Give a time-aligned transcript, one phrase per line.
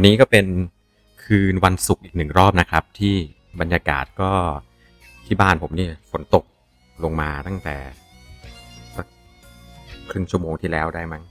[0.00, 0.46] วันนี้ก็เป็น
[1.24, 3.16] คืนวันศุกร์อีกหนึ่งรอบนะครับ ที่
[3.60, 4.32] บรรยากาศก็
[5.26, 6.44] ที่บ้านผมนี่ฝนตก
[7.04, 7.76] ลงมาตั้งแต่
[8.96, 9.06] สัก
[10.10, 11.22] ครึ่งชั่วโมงที่แล้วได้มั้ง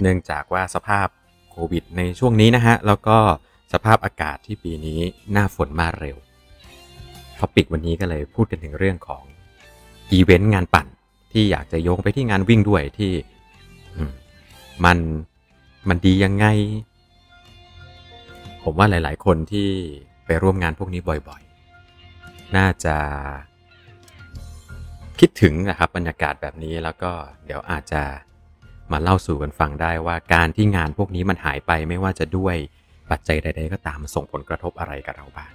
[0.00, 1.08] เนื่องจากว่าสภาพ
[1.50, 3.18] โควิดในช่วงนี้นะฮะ แล้วก็
[3.72, 5.00] สภาพอากาศที่ปีนี้
[5.32, 6.16] หน้าฝนมาเร็ว
[7.38, 9.22] topic วันนี้ก็เลยพูดกันถึงเรื่องของ
[10.12, 10.86] อีเวนต์งานปั่น
[11.32, 13.12] ที่อยากจะโยงไปที่งานวิ่งด้วยที่
[14.86, 14.98] มัน
[15.88, 16.46] มันดียังไง
[18.62, 19.68] ผมว่าหลาย ๆ คนที่
[20.24, 22.96] ไปร่วมงานพวกนี้บ่อยๆ น่าจะ
[25.20, 27.12] คิดถึงนะครับบรรยากาศแบบนี้แล้วก็
[27.44, 28.02] เดี๋ยวอาจจะ
[28.92, 32.56] มาเล่าสู่กันฟังได้ว่าการที่งานพวกนี้มันหายไปไม่ว่าจะด้วย
[33.10, 35.52] ปัจจัยใด ๆ ก็ตามส่งผลกระทบอะไรกับเราบ้าง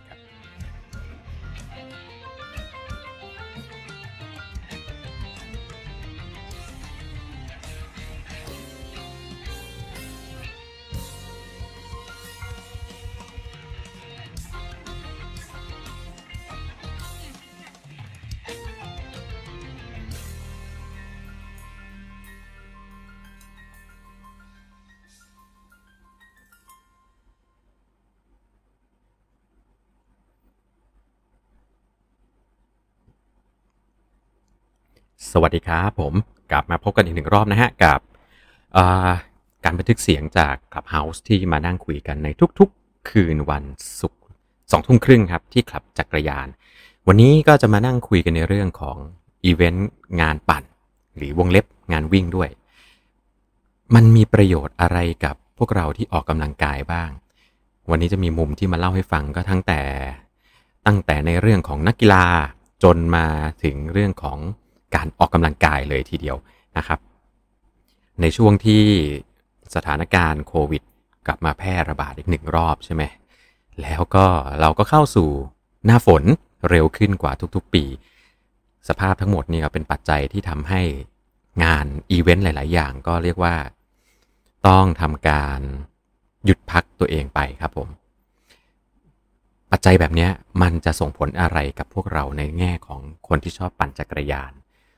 [35.35, 36.13] สวัสดีครับผม
[36.51, 37.99] กลับมาพบกันอีกหนึ่งรอบนะฮะกับ
[39.63, 42.27] การบันทึกเสียงจาก Clubhouse ที่มานั่งคุยกันใน
[42.59, 43.63] ทุกๆ คืนวัน
[43.99, 44.21] ศุกร์
[44.71, 46.47] สองทุ่มครึ่งครับ ที่คลับจักรยาน
[47.07, 48.97] วันนี้ก็จะมานั่งคุยกันในเรื่องของ
[49.45, 49.89] อีเวนต์
[50.21, 50.63] งานปั่น
[51.17, 52.49] หรือวงเล็บงานวิ่งด้วย
[53.95, 57.09] มันมีประโยชน์อะไรกับพวกเราที่ออกกำลังกายบ้าง
[57.89, 59.81] วันนี้จะมีมุมที่มาเล่าให้ฟังก็ทั้งแต่
[60.85, 62.25] ตั้งแต่ในเรื่องของนักกีฬา
[62.83, 63.25] จนมา
[63.63, 64.39] ถึงเรื่องของ
[64.95, 66.37] การออกกำลังกายเลยทีเดียว
[66.77, 66.99] นะครับ
[68.21, 68.83] ในช่วงที่
[69.75, 70.83] สถานการณ์โควิด
[71.27, 73.03] กลับมาแพร่ระบาดอีกหนึ่งรอบใช่ไหม
[73.81, 74.25] แล้วก็
[74.61, 75.29] เราก็เข้าสู่
[75.85, 76.23] หน้าฝน
[76.69, 77.83] เร็วขึ้นกว่าทุกๆปี
[78.87, 80.81] สภาพทั้งหมดนี่ก็เป็นปัจจัยที่ทำให้
[81.63, 83.55] งานอีเวนต์หลาย ๆ อย่างก็เรียกว่า
[84.67, 85.59] ต้องทำการ
[86.45, 87.89] หยุดพักตัวเองไปครับผม
[89.71, 90.27] ปัจจัยแบบนี้
[90.61, 94.51] มันจะส่งผลอะไรกับพวกเราในแง่ของคนที่ชอบปั่นจักรยาน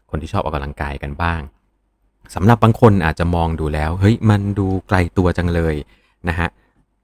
[0.10, 1.42] คนที่ชอบออกกำลังกายกันบ้าง
[2.36, 5.76] สำหรับบางคนอาจจะมองดูแล้ว เฮ้ยมันดูไกลตัวจังเลย
[6.28, 6.50] นะฮะ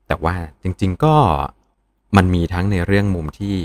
[0.07, 1.15] แต่ว่าจริง ๆก็
[2.17, 3.55] มันมีทั้งในเรื่องมุมที่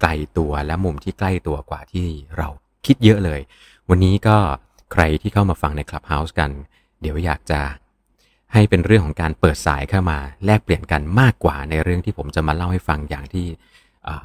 [0.00, 2.48] ไกลตัวและมุมที่ใกล้ตัวกว่าที่เรา
[2.86, 3.40] คิดเยอะเลย
[3.90, 4.36] วันนี้ก็
[4.92, 6.50] ใครที่เข้ามาฟังใน Clubhouse กัน
[7.00, 7.60] เดี๋ยวอยากจะ
[8.52, 13.46] ให้เป็นเรื่องของการเปิดสายเข้ามาแลกเปลี่ยนกันมากกว่าในเรื่องที่ผมจะมาเล่าให้ฟังอย่างที่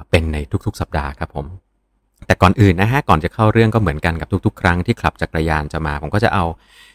[0.09, 1.45] เป็นในทุกๆ สัปดาห์ครับผม
[2.25, 6.45] แต่ก่อนอื่นนะฮะก่อนจะเข้าเรื่องก็เหมือนกันกับทุกๆ ครั้งที่ขับจักรยานจะมา ผมก็จะเอา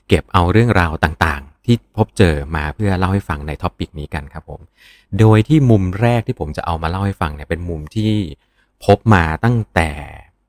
[0.09, 4.61] เก็บเอาเรื่องราวต่างๆ ที่พบเจอมาเพื่อเล่าให้ฟังในท็อปิกนี้กันครับผม
[5.21, 8.12] โดยที่มุมแรกที่ผมจะเอามาเล่าให้ฟังเนี่ยเป็นมุมที่
[8.84, 9.91] พบมาตั้งแต่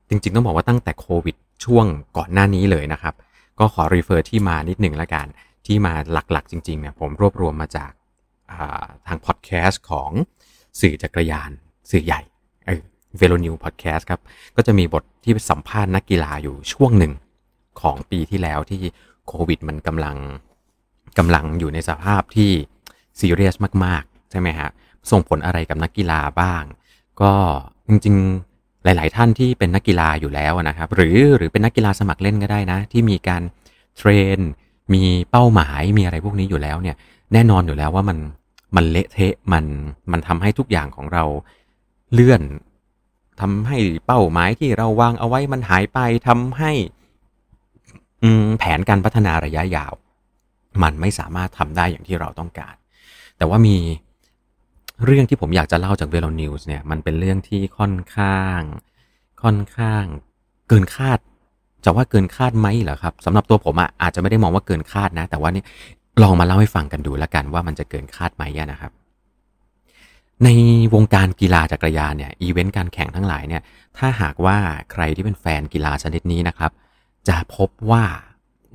[0.08, 1.86] จริงๆ ต้องบอกว่าตั้งแต่โควิดช่วง
[2.16, 3.14] ก่อนหน้านี้เลยนะครับ
[3.58, 5.26] ก็ขอ refer ที่มานิดหนึ่งละกัน
[5.66, 10.10] ที่มาหลักๆ จริงๆเนี่ยผมรวบรวมมาจากทางพอดแคสต์ของ
[10.80, 11.50] สื่อจักรยาน
[11.90, 12.20] สื่อใหญ่
[13.18, 14.20] VeloNews พอดแคสต์ครับ
[14.56, 17.12] ก็จะมีบทที่สัมภาษณ์นักกีฬาอยู่ช่วงหนึ่ง
[17.80, 18.80] ของปีที่แล้วที่
[19.28, 20.16] โควิดมันกำลัง
[21.18, 22.50] กำลังอยู่ในสภาพที่
[23.20, 24.70] ซีเรียสมาก ๆ ใช่ไหมฮะ
[25.10, 26.62] ส่งผลอะไรกับนักกีฬาบ้าง
[27.20, 27.32] ก็
[27.88, 28.16] จริง
[28.50, 33.42] ๆ หลาย ๆ ท่านที่เป็นนักกีฬาอยู่แล้วนะครับ หรือหรือเป็นนักกีฬาสมัครเล่นก็ได้นะ ที่มีการ
[33.96, 34.38] เทรน
[34.94, 36.96] มีเป้าหมาย มีอะไรพวกนี้อยู่แล้วเนี่ย
[37.32, 38.18] แน่นอนอยู่แล้วว่ามัน
[38.76, 39.64] มันเละเทะ มัน
[40.12, 41.24] มันทำให้ทุกอย่างของเรา
[42.12, 42.42] เลื่อน
[43.40, 46.72] ทำให้เป้าหมายที่เราวางเอาไว้มันหายไปทำให้
[48.58, 49.92] แผนการพัฒนาระยะยาว
[50.82, 52.74] มันไม่สามารถทำได้อย่างที่เราต้องการ
[53.38, 53.76] แต่ว่ามี
[55.04, 58.60] เรื่องที่ผมอยากจะเล่าจาก VeloNews เนี่ยมันเป็นเรื่องที่ค่อนข้าง
[59.42, 60.04] ค่อนข้าง
[60.68, 61.18] เกินคาด
[61.84, 65.64] จะว่าเกินคาดไหมเหรอครับสำหรับตัวผมอะอาจจะไม่ได้มองว่าเกินคาดนะ แต่ว่านี่
[66.22, 68.92] ลองมาเล่าให้ฟังกันดูแล้วกันว่ามันจะเกินคาดไหมนะครับ
[70.42, 70.48] ใน
[70.94, 73.62] วงการกีฬาจักรยานเนี่ยอีเวนต์การแข่งทั้งหลายเนี่ย
[73.98, 74.58] ถ้าหากว่า
[74.92, 76.70] ใครที่เป็นแฟนกีฬาชนิดนี้นะครับ
[77.28, 78.04] จะพบว่า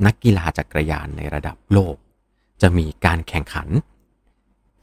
[0.05, 1.95] นักกีฬาจักรยานในระดับโลก
[2.61, 3.67] จะมีการแข่งขัน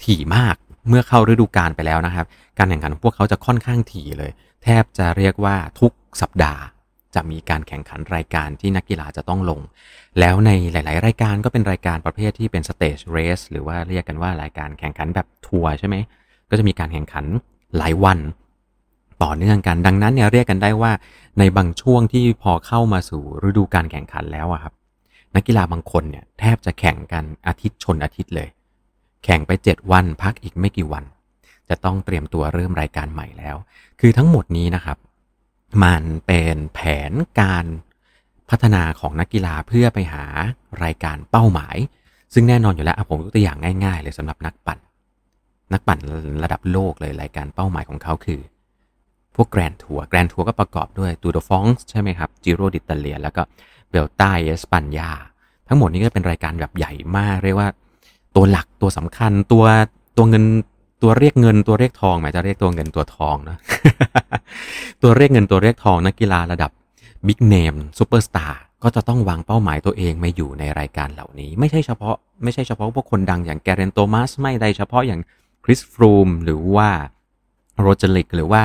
[0.02, 0.56] ถี่มาก
[0.88, 2.26] เมื่อเข้าฤดูกาลไปแล้วนะครับ
[2.58, 4.30] การแข่งขันของพวกเขาจะค่อนข้างถี่เลย
[4.62, 6.62] แทบจะเรียกว่าทุกสัปดาห์
[7.14, 9.60] จะมีการแข่งขันรายการที่นักกีฬาจะต้องลง
[10.20, 15.96] แล้วในหลาย ๆ รายการก็เป็นรายการประเภทที่เป็นสเตจเรสหรือว่าเรียกกันว่ารายการแข่งขันแบบทัวร์ใช่ไหม
[16.50, 17.24] ก็จะมีการแข่งขัน
[17.76, 18.18] หลายวัน
[19.22, 20.92] ต่อเนื่องกันดังนั้นเนี่ยเรียกกันได้ว่า
[21.38, 24.74] ในบางช่วงที่พอเข้ามาสู่ฤดูการแข่งขันแล้วอะครับ
[25.34, 28.48] นักกีฬาบางคนเนี่ยแทบจะแข่งกันอาทิตย์ชนอาทิตย์เลย
[29.24, 31.04] แข่งไป 7 วันพักอีกไม่กี่วัน
[31.68, 33.56] จะต้องเตรียมตัวเริ่มรายการใหม่แล้ว
[34.00, 34.98] คือทั้งหมดนี้นะครับ
[35.82, 37.66] มันเป็นแผนการ
[38.50, 40.24] พัฒนาของนักกีฬาเพื่อไปหา
[40.84, 41.76] รายการเป้าหมาย
[42.34, 44.78] ซึ่งแน่นอนอยู่แล้วผมยกตัวอย่างง่าย ๆ เลยสำหรับนักปั่น
[45.72, 45.98] นักปั่น
[46.44, 48.40] ระดับโลกเลยรายการเป้าหมายของเขาคือ
[49.34, 53.42] พวก Grand Tour Grand Tour ก็ประกอบด้วย Tour de France ใช่ไหมครับ Giro d'Italia แล้วก็
[53.90, 55.10] Vuelta a España
[55.68, 57.68] ทั้งหมดนี้ก็เป็นรายการแบบใหญ่มาก เรียกว่า
[58.36, 59.64] ตัวหลักตัวสำคัญตัว
[60.16, 60.44] ตัวเงิน
[61.02, 63.56] ตัวเรียกเงินตัวเรียกทองหมายจะเรียกตัวเงินตัวทองนะ
[65.02, 66.70] ตัวเรียกเงินตัวเรียกทองนักกีฬาระดับ
[67.26, 75.20] big name ซูเปอร์สตาร์ก็จะต้องวางเป้าหมายตัวเองมาอยู่ในรายการเหล่านี้ ไม่ใช่เฉพาะ ไม่ใช่เฉพาะพวกคนดังอย่างแกเรนโตมัสไม่ได้เฉพาะอย่าง
[75.66, 76.88] คริสฟรูมหรือว่า
[77.80, 78.62] โรเจลิกหรือว่า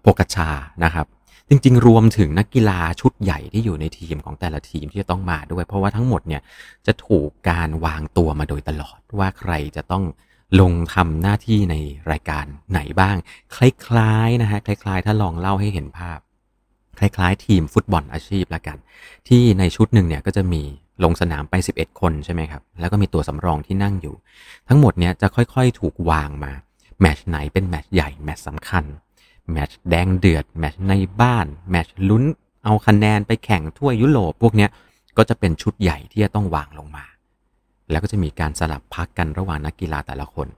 [0.00, 0.50] โปกชา
[0.84, 1.06] นะครับ
[1.48, 6.42] จริง ๆ รวมถึงนักกีฬาชุดใหญ่ที่อยู่ในทีมของแต่ละทีมที่จะต้องมาด้วย เพราะว่าทั้งหมดเนี่ย
[6.86, 10.04] จะถูกการวางตัวมาโดยตลอดว่าใครจะต้อง
[10.60, 11.74] ลงทำหน้าที่ใน
[12.10, 13.16] รายการไหนบ้าง
[13.56, 16.18] คล้ายๆนะฮะคล้าย ๆ ถ้าลองเล่าให้เห็นภาพ
[16.98, 18.76] คล้าย ๆ ทีมฟุตบอลอาชีพละกัน
[19.28, 20.62] ที่ในชุดหนึ่งเนี่ยก็จะมี
[21.04, 24.14] ลงสนามไป 11 คนใช่ไหมครับ แล้วก็มีตัวสำรองที่นั่งอยู่
[24.68, 26.52] ทั้งหมดเนี่ยจะค่อยๆ ถูกวางมา
[27.00, 28.84] แมชไหนเป็นแมชใหญ่ แมชสำคัญ
[29.52, 32.24] แมชแดงเดือด แมชในบ้าน แมชลุ้น
[32.64, 34.68] เอาคะแนนไปแข่งทั่วยุโรป พวกนี้
[35.16, 37.04] ก็จะเป็นชุดใหญ่ที่จะต้องวางลงมา
[37.90, 40.48] แล้วก็จะมีการสลับพักกันระหว่างนักกีฬาแต่ละคน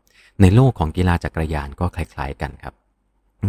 [0.41, 2.75] ในโลกของกีฬาจักรยานก็คล้ายๆกันครับ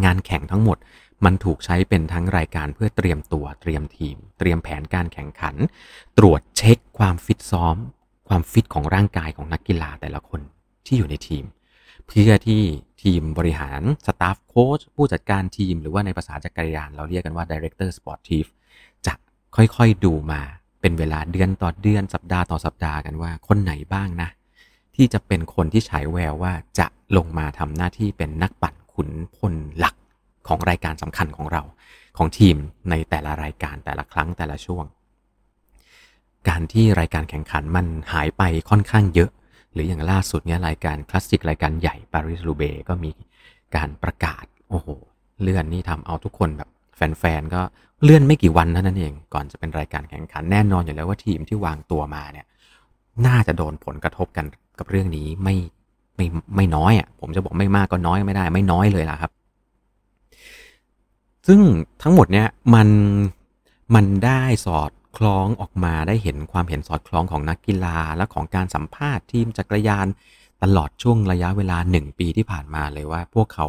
[0.03, 0.77] งานแข่งทั้งหมด
[1.25, 5.55] มันถูกใช้เป็นทั้งรายการเพื่อเตรียมตัวเตรียมทีม เตรียมแผนการแข่งขัน
[6.17, 7.75] ตรวจเช็คความฟิตซ้อม
[8.27, 10.41] ความฟิตของร่างกายของนักกีฬาแต่ละคน
[10.85, 11.45] ที่อยู่ในทีม
[12.07, 12.63] เพื่อที่
[13.03, 18.45] ทีมบริหารสตาฟโค้ชผู้จัดการทีม หรือว่าในภาษาจักรยาน เราเรียกกันว่า Director Sportif
[19.05, 19.13] จะ
[19.55, 20.41] ค่อยๆดูมา
[20.81, 24.29] เป็นเวลาเดือนต่อเดือนสัปดาห์ต่อสัปดาห์กันว่าคนไหนบ้างนะ
[24.95, 26.87] ที่จะเป็นคนที่ฉายแววว่าจะ
[27.17, 29.95] ลงมาทำหน้าที่เป็นนักปั่นขุนพลหลัก
[30.49, 31.61] ของรายการสำคัญของเรา
[32.17, 32.55] ของทีม
[32.89, 34.85] ในแต่ละรายการแต่ละครั้งแต่ละช่วง
[36.49, 39.31] การที่รายการแข่งขันมันหายไปค่อนข้างเยอะ
[39.73, 43.11] หรืออย่างล่าสุดเนี้ยรายการคลาสสิกรายการใหญ่ปารีสลูเบก็มี
[43.75, 44.87] การประกาศโอ้โห
[45.41, 47.61] เลื่อนนี่ทำเอาทุกคนแบบแฟนๆก็
[48.03, 52.45] เลื่อนไม่กี่วันเท่านั้นเอง ก่อนจะเป็นรายการแข่งขันแน่นอนอยู่แล้วว่าทีมที่วางตัวมาเนี่ย
[53.25, 54.45] น่าจะโดนผลกระทบกัน
[54.79, 55.55] กับเรื่องนี้ไม่
[56.15, 56.25] ไม่
[56.55, 59.31] ไม่น้อยอะผมจะบอกไม่มากก็น้อยไม่ได้ ไม่น้อยเลยล่ะครับ
[61.51, 61.61] ซึ่ง
[62.03, 62.89] ทั้งหมดเนี่ยมัน
[63.95, 70.07] มันได้สอดคล้องออกมาได้เห็นความเห็นสอดคล้องของนักกีฬาและของการสัมภาษณ์ทีมจักรยาน
[70.63, 73.67] ตลอดช่วงระยะเวลา1ปีที่ผ่านมาเลยว่าพวกเขา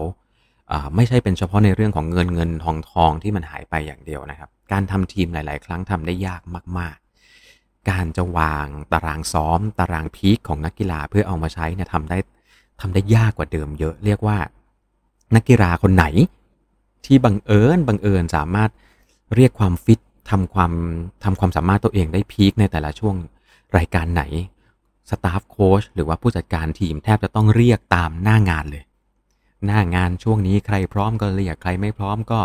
[0.94, 6.42] ไม่ใช่เป็นเฉพาะในเรื่องของเงินเงินทองทองที่มันหายไปอย่างเดียวนะครับ การทำทีมหลาย ๆ ครั้งทำได้ยาก
[6.78, 6.96] มาก
[7.42, 12.18] ๆ การจะวางตารางซ้อม ตารางพีคของนักกีฬาเพื่อเอามาใช้เนี่ยทำได้
[12.80, 14.38] ทำได้ยากกว่าเดิมเยอะ เรียกว่า
[15.34, 16.04] นักกีฬาคนไหน
[17.06, 18.70] ที่บังเอิญบังเอิญสามารถ
[19.34, 20.00] เรียกความฟิต
[20.30, 20.72] ทำความ
[21.24, 23.14] ทำความสามารถตัวเองได้พีคในแต่ละช่วง
[23.76, 24.22] รายการไหน
[25.10, 28.84] สตาฟโค้ชหรือว่าผู้จัดการทีมแทบจะต้องเรียกตามหน้างานเลย
[29.66, 32.40] หน้างานช่วงนี้ใครพร้อมก็เรียกใครไม่พร้อมก็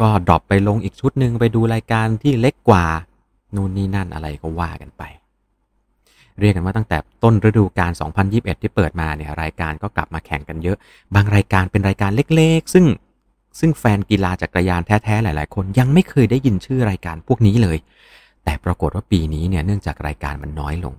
[0.00, 2.84] ก็ดรอปไปลงอีกชุดหนึ่งไปดูรายการที่เล็กกว่า
[3.54, 5.02] นู่นนี่นั่นอะไรก็ว่ากันไป
[6.40, 7.92] เรียกกันว่าตั้งแต่ต้นฤดูกาล
[8.26, 10.76] 2021 ที่เปิดมาเนี่ยรายการก็กลับมาแข่งกันเยอะ
[11.14, 12.84] บางรายการเป็นรายการเล็ก ๆ ซึ่ง
[13.58, 17.78] ซึ่งแฟนกีฬาจักรยานแท้ๆหลาย ๆ คนยังไม่เคยได้ยินชื่อรายการพวกนี้เลย
[18.44, 20.94] แต่ปรากฏว่าปีนี้เนี่ยเนื่องจากรายการมันน้อยลง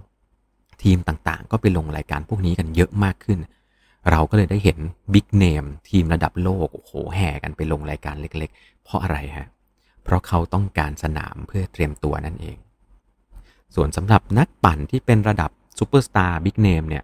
[0.83, 3.39] ทีมต่างๆ ก็ไปลงรายการพวกนี้กันเยอะมากขึ้น
[4.11, 4.77] เราก็เลยได้เห็น
[5.13, 9.47] big name ทีมระดับโลกโอ้โหแห่กันไปลงรายการเล็ก ๆ เพราะอะไรฮะ
[10.03, 12.57] เพราะเขาต้องการสนามเพื่อเตรียมตัวนั่นเอง
[13.75, 17.03] ส่วนสำหรับนักปั่นที่เป็นระดับซูเปอร์สตาร์ big name เนี่ย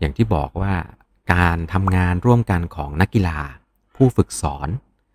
[0.00, 0.74] อย่างที่บอกว่า
[1.34, 3.38] การทำงานร่วมกันของนักกีฬา
[4.04, 4.68] ผู้ฝึกสอน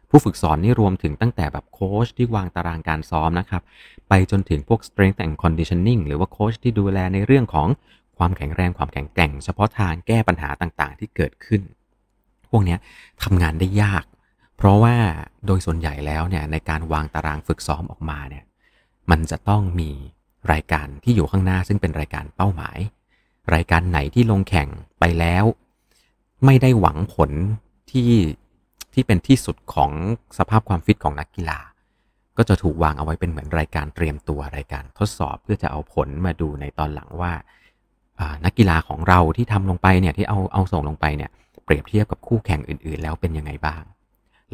[0.10, 3.62] ผู้ฝึกสอนนี่รวมถึงตั้งแต่แบบโค้ชที่วางตารางการซ้อมนะครับ
[4.10, 7.68] ไปจนถึงพวก strength and conditioning หรือว่าโค้ชที่ดูแลในเรื่องของ
[8.18, 11.62] ความแข็งแรงความแข็งแกร่ง เฉพาะทางแก้ปัญหาต่างๆ ที่เกิดขึ้น
[12.50, 12.78] พวกนี้
[13.24, 14.04] ทำงานได้ยาก
[14.58, 14.96] เพราะว่า
[15.46, 18.44] โดยส่วนใหญ่แล้วเนี่ยในการวางตารางฝึกซ้อมออกมาเนี่ย
[19.10, 19.92] มันจะต้องมี
[20.52, 22.78] รายการที่อยู่ข้างหน้าซึ่งเป็นรายการเป้าหมาย
[23.54, 24.68] รายการไหนที่ลงแข่ง
[25.00, 25.46] ไปแล้ว
[26.46, 27.32] ไม่ได้หวังผล
[27.92, 28.10] ที่
[29.00, 29.92] ที่เป็นที่สุดของ
[30.38, 31.60] สภาพความฟิตของนักกีฬา
[32.38, 37.34] ก็จะถูกวางเอาไว้เป็นเหมือนรายการเตรียมตัวรายการทดสอบเพื่อจะเอาผลมาดูในตอนหลังว่า
[38.46, 41.32] นักกีฬาของเราที่ทำลงไปเนี่ยที่เอาเอาส่งลงไปเนี่ย
[41.66, 43.84] เปรียบเทียบกับคู่แข่งอื่น ๆ แล้วเป็นยังไงบ้าง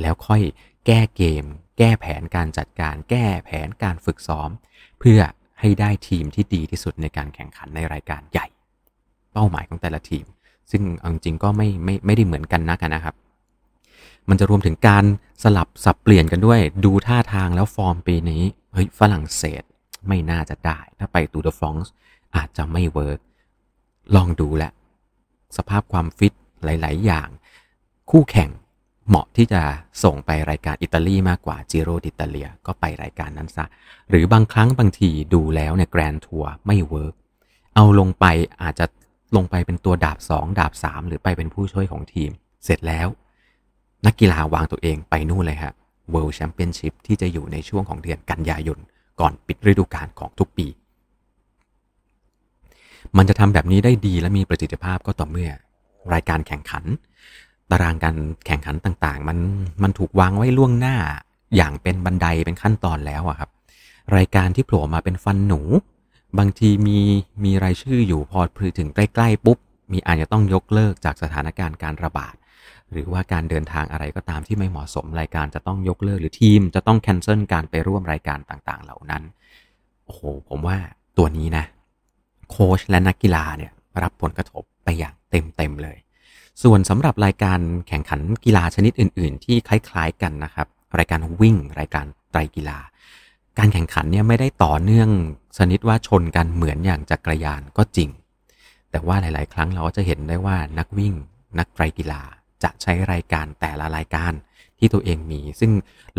[0.01, 0.41] แล้วค่อย
[0.85, 1.43] แก้เกม
[1.77, 4.50] แก้แผนการจัดการ แก้แผนการฝึกซ้อม
[5.00, 5.19] เพื่อ
[5.59, 8.47] ให้ได้ทีมที่ดีที่สุดในการแข่งขันในรายการใหญ่
[9.33, 10.25] เป้าหมายของแต่ละทีม
[10.71, 10.83] ซึ่ง
[11.13, 13.15] จริงๆก็ไม่ไม่ไม่ได้เหมือนกันนักนะครับ
[14.30, 15.06] มันจะรวมถึงการ
[15.44, 19.63] สลับสับเปลี่ยนกันด้วย ดูท่าทางแล้วฟอร์มปีนี้ เฮ้ยฝรั่งเศส
[20.08, 21.91] ไม่น่าจะได้ ถ้าไป Tour de France
[22.36, 23.20] อาจจะไม่ work
[24.15, 24.72] ลองดูแหละ
[25.58, 27.30] สภาพความฟิตหลาย ๆ อย่าง
[28.12, 28.50] คู่แข่ง
[29.08, 29.62] เหมาะที่จะ
[30.03, 33.65] ส่งไปรายการอิตาลีมากกว่า Giro d'Italia ก็ไปรายการนั้นซะ
[34.10, 37.13] หรือบางครั้งบางทีดูแล้วเนี่ย Grand Tour ไม่ work
[37.75, 38.25] เอาลงไป
[38.63, 38.86] อาจจะ
[39.36, 42.32] ลงไปเป็นตัวดาบ 2 ดาบ 3 หรือไปเป็นผู้ช่วยของทีม
[42.65, 43.08] เสร็จแล้ว
[44.05, 45.74] นักกีฬาวางตัวเองไปนู่นเลยฮะ
[46.13, 48.79] World Championship ที่จะอยู่ในช่วงของเดือนกันยายน
[49.19, 50.67] ก่อนปิดฤดูกาลของทุกปี
[53.17, 55.51] มันจะทำแบบนี้ได้ดีและมีประสิทธิภาพก็ต่อเมื่อ
[56.13, 56.83] รายการแข่งขัน
[57.72, 59.38] ตารางการแข่งขันต่างๆ มัน
[59.83, 60.95] มันถูกวางไว้ล่วงหน้า
[61.55, 63.50] อย่างเป็นบันไดเป็นขั้นตอนแล้วอะครับ
[64.17, 65.62] รายการที่โผล่มาเป็นฟันหนู
[66.38, 67.00] บางทีมี
[67.43, 68.39] มีรายชื่ออยู่พอ
[68.77, 69.57] ถึงใกล้ ๆ ปุ๊บ
[69.91, 72.33] มีอาจจะต้องยกเลิกจากสถานการณ์การระบาด
[72.93, 79.23] หรือว่าการเดินทางอะไรก็ตามที่ไม่เหมาะสมรายการจะต้องยกเลิกหรือทีมจะต้องแคนเซิลการไปร่วมรายการต่างๆ เหล่านั้น
[80.05, 80.77] โอ้โหผมว่า
[81.17, 81.65] ตัวนี้นะ
[82.50, 83.71] โค้ชและนักกีฬาเนี่ย
[84.03, 85.97] รับผลกระทบไปอย่างเต็มๆเลย
[86.63, 92.79] ส่วนสำหรับรายการแข่งขันกีฬาชนิดอื่น ๆ ที่คล้าย ๆ กันนะครับ รายการวิ่ง รายการไตรกีฬา
[93.57, 95.09] การแข่งขันเนี่ยไม่ได้ต่อเนื่อง
[95.57, 98.09] ชนิดว่าชนกันเหมือนอย่างจักรยานก็จริง
[98.91, 101.13] แต่ว่าหลาย ๆ ครั้งเราก็จะเห็นได้ว่านักวิ่ง
[101.59, 102.21] นักไตรกีฬา
[102.63, 104.32] จะใช้รายการแต่ละรายการ
[104.79, 105.72] ที่ตัวเองมี ซึ่ง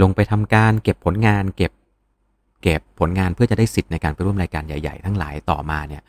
[0.02, 1.72] ลงไปทำการเก็บผลงานเก็บ
[2.62, 6.02] เก็บผลงานเพื่อจะได้สิทธิ์ในการไปร่วมรายการใหญ่ๆ ทั้งหลายต่อมาเนี่ย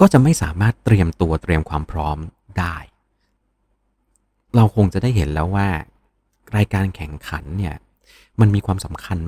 [0.00, 2.18] ก็จะไม่สามารถเตรียมตัวเตรียมความพร้อม
[2.58, 2.76] ได้
[4.56, 5.68] เราคงจะได้เห็นแล้วว่า
[6.56, 7.74] รายการแข่งขันเนี่ย
[8.40, 9.18] มันมีความสำคัญ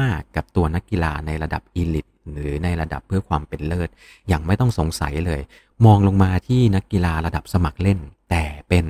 [0.00, 3.88] มาก ๆ กับตัวนักกีฬาในระดับอีลิตหรือในระดับเพื่อความเป็นเลิศ
[4.28, 5.40] อย่างไม่ต้องสงสัยเลย
[5.86, 7.98] มองลงมาที่นักกีฬาระดับสมัครเล่น
[8.30, 8.84] แต่เป็น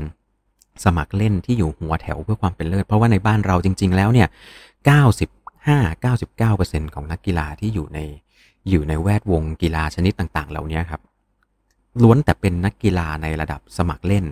[0.85, 4.29] สมัครเล่นที่อยู่หัวแถวเพื่อความเป็นเลิศ เพราะว่าในบ้านเราจริง ๆ แล้วเนี่ย
[4.87, 7.99] 95-99%ของนักกีฬาที่อยู่ใน
[8.71, 11.01] อยู่ในแวดวงกีฬาชนิดต่างๆ เหล่านี้ครับ
[12.03, 14.25] ล้วนแต่เป็นนักกีฬาในระดับสมัครเล่น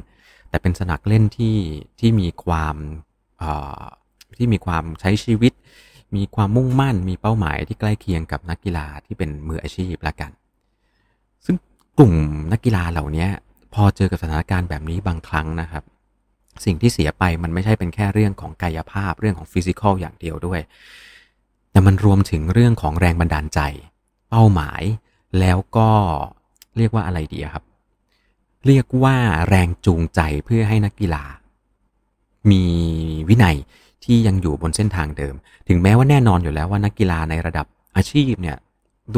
[0.51, 1.57] แต่เป็นสมัครเล่นที่
[2.01, 2.77] ที่มีความ
[4.37, 5.53] ที่มีความใช้ชีวิต
[6.17, 10.31] มีความมุ่งมั่น มีเป้าหมายที่ใกล้เคียงกับนักกีฬาที่เป็นมืออาชีพละกัน
[11.45, 11.57] ซึ่ง
[11.99, 12.15] กลุ่ม
[12.53, 13.27] นักกีฬาเหล่านี้
[13.75, 15.85] พอเจอกับสถานการณ์แบบนี้บางครั้งนะครับ
[16.65, 20.61] สิ่งที่เสียไปมันไม่ใช่เป็นแค่เรื่องของกายภาพเรื่องของฟิสิกอลอย่างเดียวด้วย
[21.71, 23.61] แต่มันรวมถึงเรื่องของแรงบันดาลใจ
[24.31, 24.83] เป้าหมาย
[25.41, 25.91] แล้วก็
[26.77, 27.65] เรียกว่าอะไรดีครับ
[28.67, 29.17] เรียกว่า
[29.49, 31.25] แรงจูงใจเพื่อให้นักกีฬา
[32.51, 32.63] มี
[33.29, 33.57] วินัย
[34.05, 35.35] ที่ยังอยู่บนเส้นทางเดิม
[35.69, 38.57] ถึงแม้ว่าแน่นอนอยู่แล้วว่านักกีฬาในระดับอาชีพเนี่ย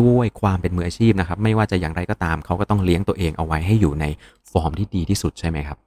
[0.01, 4.05] ด้วยความเป็นมืออาชีพนะครับ ไม่ว่าจะอย่างไรก็ตามเขาก็ต้องเลี้ยงตัวเองเอาไว้ให้อยู่ใน
[4.51, 5.79] ฟอร์มที่ดีที่สุดใช่ไหมครับ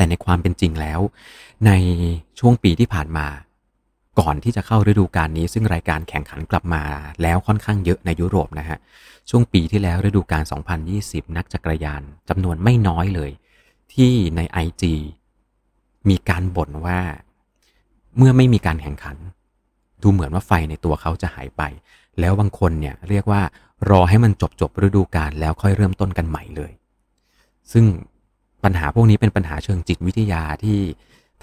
[0.00, 1.00] แต่ในความเป็นจริงแล้ว
[1.66, 1.72] ใน
[2.38, 3.26] ช่วงปีที่ผ่านมา
[4.20, 6.82] ก่อนที่จะเข้าฤดูกาลนี้ ซึ่งรายการแข่งขันกลับมา
[7.22, 8.78] แล้วค่อนข้างเยอะในยุโรปนะฮะ
[9.30, 10.44] ช่วงปีที่แล้วฤดูกาล
[10.90, 13.30] 2020 นักจักรยานจำนวนไม่น้อยเลย
[13.94, 14.82] ที่ใน IG
[16.08, 17.00] มีการบ่นว่า
[18.16, 19.16] เมื่อไม่มีการแข่งขัน
[20.02, 21.62] ดูเหมือนว่าไฟในตัวเขาจะหายไป
[22.20, 23.42] แล้วบางคนเนี่ยเรียกว่า
[23.90, 26.72] รอให้มันจบจบฤดูกาลแล้วค่อยเริ่มต้นกันใหม่เลย
[27.72, 27.84] ซึ่ง
[28.64, 30.80] ปัญหาพวกนี้เป็นปัญหาเชิงจิตวิทยาที่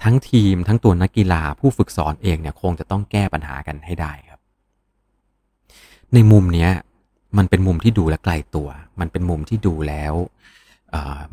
[0.02, 4.40] ทั้งทีมทั้งตัวนักกีฬาผู้ฝึกสอนเองเนี่ยคงจะต้องแก้ปัญหากันให้ได้ครับ
[6.14, 6.70] ในมุมเนี้ย
[7.38, 8.68] มันเป็นมุมที่ดูและไกลตัว
[9.00, 10.14] มันเป็นมุมที่ดูแล้ว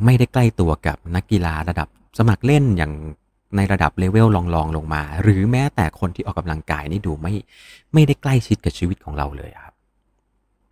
[0.05, 1.87] ไม่ได้ใกล้ตัวกับนักกีฬาระดับ
[2.17, 2.93] สมัครเล่นอย่าง
[3.55, 7.33] ในระดับเลเวลลองๆลงมา หรือแม้แต่คนที่ออกกำลังกายนี่ดูไม่
[7.93, 9.73] ไม่ได้ใกล้ชิดกับชีวิตของเราเลยครับ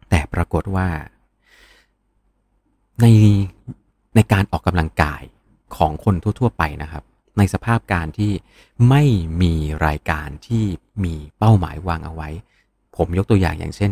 [0.10, 0.88] แต่ปรากฏว่า
[3.01, 3.05] ใน
[4.15, 5.22] ในการออกกำลังกาย
[5.77, 7.03] ของคนทั่ว ๆ ไปนะครับ
[7.38, 8.32] ในสภาพการที่
[8.89, 9.03] ไม่
[9.41, 9.53] มี
[9.88, 10.63] รายการที่
[11.03, 12.29] มีเป้าหมายวางเอาไว้
[12.96, 13.91] ผมยกตัวอย่างอย่างเช่น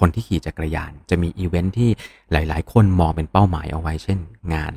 [0.00, 1.90] คนที่ขี่จักรยาน จะมีอีเวนท์ที่
[2.32, 4.18] หลาย ๆ คนมองเป็นเป้าหมายเอาไว้ เช่น
[4.54, 4.74] งาน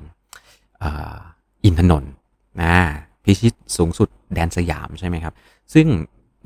[1.64, 2.14] อินทนนท์
[2.62, 2.76] นะ
[3.24, 5.34] พิชิตสูงสุดแดนสยามใช่ไหมครับ
[5.74, 5.88] ซึ่ง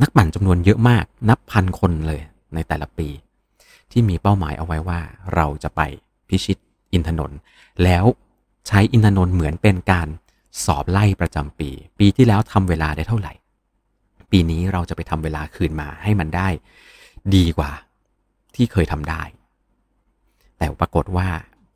[0.01, 2.21] นักปั่นจำนวนเยอะมากนับพันคนเลย
[2.53, 3.07] ในแต่ละปี
[3.91, 4.99] ที่มีเป้าหมายเอาไว้ว่า
[5.35, 5.81] เราจะไป
[6.29, 6.57] พิชิต
[6.93, 7.39] อินทนนท์
[7.83, 8.05] แล้ว
[8.67, 10.07] ใช้อินทนนท์เหมือนเป็นการ
[10.65, 11.69] สอบไล่ประจำปี
[11.99, 13.33] ปีที่แล้วทำเวลาได้เท่าไหร่
[14.31, 16.47] ปีนี้เราจะไปทำเวลาคืนมาให้มันได้
[17.35, 17.71] ดีกว่า
[18.55, 19.23] ที่เคยทำได้
[20.57, 21.27] แต่ปรากฏว่า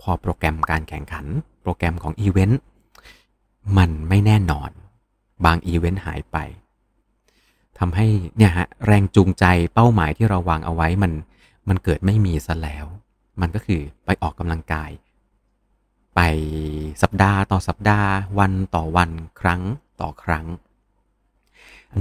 [0.01, 1.25] พอโปรแกรมการแข่งขัน
[1.61, 2.61] โปรแกรมของอีเวนต์
[3.77, 4.71] มันไม่แน่นอน
[5.45, 6.37] บางอีเวนต์หายไป
[7.79, 8.07] ทำให้
[8.37, 11.11] เนี่ยฮะแรงจูงใจเป้าหมายที่เราวางเอาไว้มัน
[11.69, 12.85] มันเกิดไม่มีซะแล้ว
[13.41, 14.89] มันก็คือไปออกกำลังกาย
[16.15, 16.19] ไป
[17.01, 19.61] สัปดาห์ต่อสัปดาห์ วันต่อวันครั้ง
[20.01, 20.45] ต่อครั้ง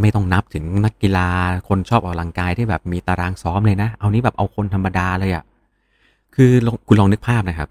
[0.02, 1.28] ไม่ต้องนับถึงนักกีฬา
[1.68, 5.44] คนชอบออกกำลังกายที่แบบมีตารางซ้อมเลยนะ เอานี้แบบเอาคนธรรมดาเลยอะ่ะ
[6.34, 6.50] คือ
[6.88, 7.68] คุณลองนึกภาพนะครับ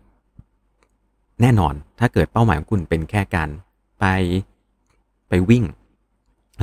[1.41, 3.50] แน่นอนถ้าเกิดเป้าหมายของคุณเป็นแค่การ
[4.00, 4.05] ไป
[5.29, 5.63] ไปวิ่ง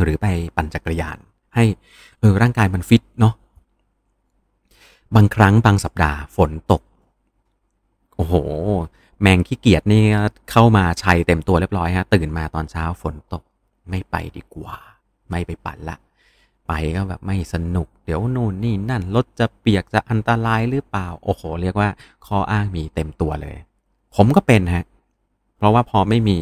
[0.02, 1.18] หรือไปปั่นจักรยาน
[1.54, 1.64] ให้
[2.20, 3.34] เออร่างกายมันฟิตเนาะ
[5.14, 6.82] บางครั้งบางสัปดาห์ฝนตก
[8.16, 8.34] โอ้โห
[9.20, 10.02] แมงขี้เกียจนี่
[10.50, 13.42] เข้ามาชัยเต็มตัวเรียบร้อยฮะตื่นมาตอนเช้าฝนตก
[13.90, 14.76] ไม่ไปดีกว่า
[15.30, 15.96] ไม่ไปปั่นละ
[16.66, 21.88] ไปก็แบบไม่สนุก เดี๋ยวนู่นนี่นั่นรถจะเปียกจะอันตรายหรือเปล่า โอ้โห เรียกว่า
[22.26, 23.56] ข้ออ้างมีเต็มตัวเลย
[24.16, 24.84] ผมก็เป็นฮะ
[25.56, 26.36] เพราะว่าพอไม่มี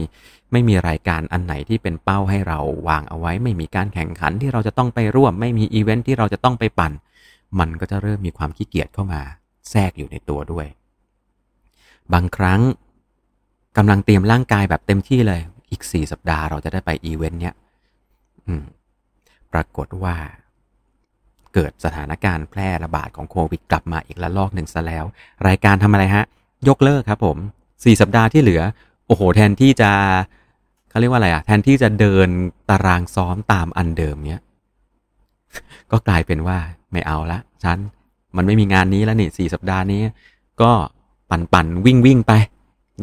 [0.52, 6.92] ไม่มีรายการอันไหนที่เป็นเป้าให้เราวางเอาไว้ ไม่มีการแข่งขันที่เราจะต้องไปร่วม ไม่มีอีเวนท์ที่เราจะต้องไปปั่น
[7.58, 9.20] มันก็จะเริ่มมีความขี้เกียจเข้ามา
[9.70, 10.66] แทรกอยู่ในตัวด้วย
[12.12, 12.60] บางครั้ง
[13.76, 17.54] กำลังเตรียมร่างกายแบบเต็มที่เลย อีกสี่สัปดาห์เราจะได้ไปอีเวนต์เนี้ย
[19.52, 20.14] ปรากฏว่า
[21.54, 25.04] เกิดสถานการณ์แพร่ระบาดของโควิดกลับมาอีกละลอกหนึ่งซะแล้ว
[25.48, 26.24] รายการทำอะไรฮะ
[26.68, 27.36] ยกเลิกครับผม
[27.84, 28.62] สี่สัปดาห์ที่เหลือ
[29.06, 29.90] โอ้โห แทนที่จะ
[30.90, 32.28] เขาเรียกว่าอะไรอะแทนที่จะเดิน
[32.70, 34.40] ตารางซ้อมตามอันเดิมเนี้ย
[35.90, 36.58] ก็กลายเป็นว่า
[36.92, 37.78] ไม่เอาละฉัน
[38.36, 40.02] มันไม่มีงานนี้แล้วนี่สี่สัปดาห์นี้
[40.62, 40.72] ก็
[41.30, 42.32] ปั่นปั่นวิ่งวิ่งไป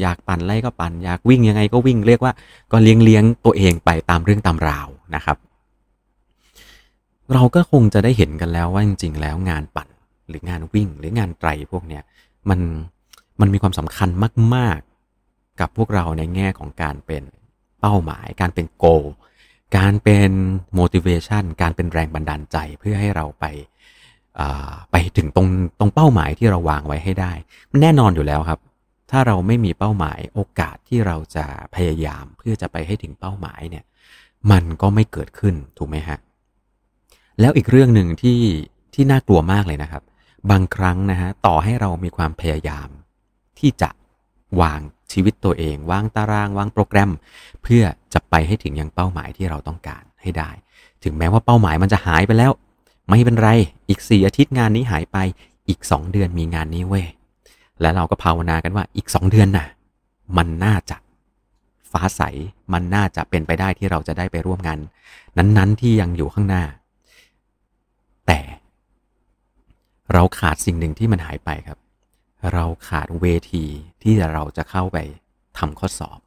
[0.02, 2.34] อยากปั่นไรก็ปั่นอยากวิ่งยังไงก็วิ่งเรียกว่า
[2.72, 5.38] ก็เลี้ยงเลี้ยงตัวเองไปตามเรื่องตามราวนะครับ
[7.34, 9.88] เราก็คงจะได้เห็นกันแล้วว่าจริง ๆ แล้วงานปั่น
[10.30, 12.04] หรืองานวิ่งหรืองานไตรพวกเนี้ย
[12.50, 12.60] มัน
[13.40, 14.10] มันมีความสำคัญ
[14.56, 14.78] มาก
[15.20, 17.24] ๆ กับพวกเราในแง่ของการเป็น
[17.80, 18.86] เป้าหมาย การเป็นโก
[19.78, 20.32] การเป็น
[20.80, 23.46] motivation การเป็นแรงบันดาลใจเพื่อให้เราไป
[24.92, 25.48] ไปถึงตรง
[25.80, 27.34] ตรงเป้าหมายที่เราวางไว้ให้ได้
[27.82, 28.60] แน่นอนอยู่แล้วครับ
[29.12, 33.86] ถ้าเราไม่มีเป้าหมายโอกาสที่เราจะพยายามเพื่อจะไปให้ถึงเป้าหมายเนี่ย
[34.52, 36.18] มันก็ไม่เกิดขึ้นถูกไหมฮะ
[37.40, 38.40] แล้วอีกเรื่องหนึ่งที่
[38.94, 40.04] ที่น่ากลัวมากเลยนะครับ
[40.52, 42.90] บางครั้งนะฮะต่อให้เรามีความพยายาม
[43.60, 43.90] ที่จะ
[44.62, 47.12] วางชีวิตตัวเอง วางตาราง วางโปรแกรม
[47.64, 50.50] เพื่อจะไปให้ถึงยังเป้าหมายที่เราต้องการให้ได้
[51.04, 52.52] ถึงแม้ว่าเป้าหมายมันจะหายไปแล้ว
[53.12, 53.50] ไม่เป็นไร
[53.90, 55.18] อีกสี่อาทิตย์งานนี้หายไป
[55.70, 57.06] อีกสองเดือนมีงานนี้เว้ย
[57.82, 59.68] และเราก็ภาวนากันว่าอีกสองเดือนน่ะ
[60.38, 60.98] มันน่าจะ
[61.92, 62.22] ฟ้าใส
[62.74, 64.80] มันน่าจะเป็นไปได้ที่เราจะได้ไปร่วมงาน
[65.38, 66.64] นั้นๆที่ยังอยู่ข้างหน้า
[68.28, 68.40] แต่
[70.14, 71.80] เราขาดสิ่งหนึ่งที่มันหายไปครับ
[72.54, 73.66] เราขาดเวที
[74.04, 74.98] ที่เราจะเข้าไป
[75.58, 76.20] ทำข้อสอบ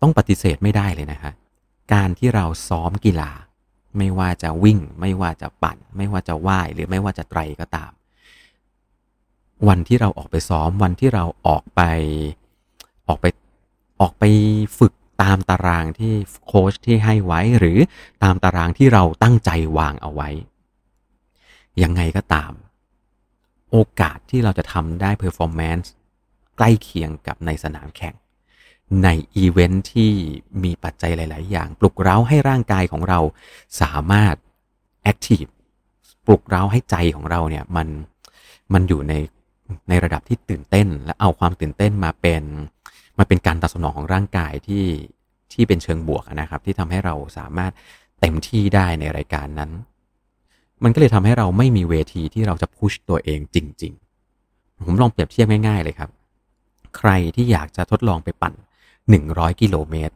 [0.00, 1.32] ต้องปฏิเสธไม่ได้เลยนะฮะ
[1.92, 3.30] การที่เราซ้อมกีฬา
[3.98, 7.92] ไม่ว่าจะวิ่ง ไม่ว่าจะปั่น ไม่ว่าจะว่าย หรือไม่ว่าจะไตรก็ตาม
[9.68, 11.80] วันที่เราออกไปซ้อม วันที่เราออกไป
[13.08, 13.26] ออกไป
[14.00, 14.24] ออกไป
[14.78, 16.12] ฝึกตามตารางที่
[16.46, 17.78] โค้ชที่ให้ไว้ หรือ
[18.22, 20.28] ตามตารางที่เราตั้งใจวางเอาไว้
[21.82, 22.52] ยังไงก็ตาม
[23.70, 25.92] โอกาสที่เราจะทำได้ performance
[26.56, 28.14] ใกล้เคียงกับในสนามแข่ง
[29.04, 30.12] ในอีเวนท์ที่
[30.64, 33.18] มีปัจจัยหลาย ๆ อย่าง ปลุกเร้าให้ร่างกายของเรา
[33.80, 34.34] สามารถ
[35.02, 35.44] active
[36.26, 37.88] ปลุกเร้าให้ใจของเราเนี่ยมัน
[38.72, 39.12] มันอยู่ใน
[39.88, 42.42] ในระดับที่ตื่นเต้น และเอาความตื่นเต้นมาเป็น
[43.18, 44.86] มาเป็นการตอบสนองของร่างกายที่
[45.52, 47.72] ที่เป็นเชิงบวกนะครับ ที่ทำให้เราสามารถ
[48.20, 49.70] เต็มที่ได้ในรายการนั้น
[50.84, 53.92] มันก็เลยทำให้เราไม่มีเวทีที่เราจะ push ตัวเองจริง
[54.38, 56.10] ๆ ผมลองเปรียบเทียบง่าย ๆ เลยครับ
[56.96, 58.54] ใครที่อยากจะทดลองไปปั่น
[59.10, 60.14] 100 กิโลเมตร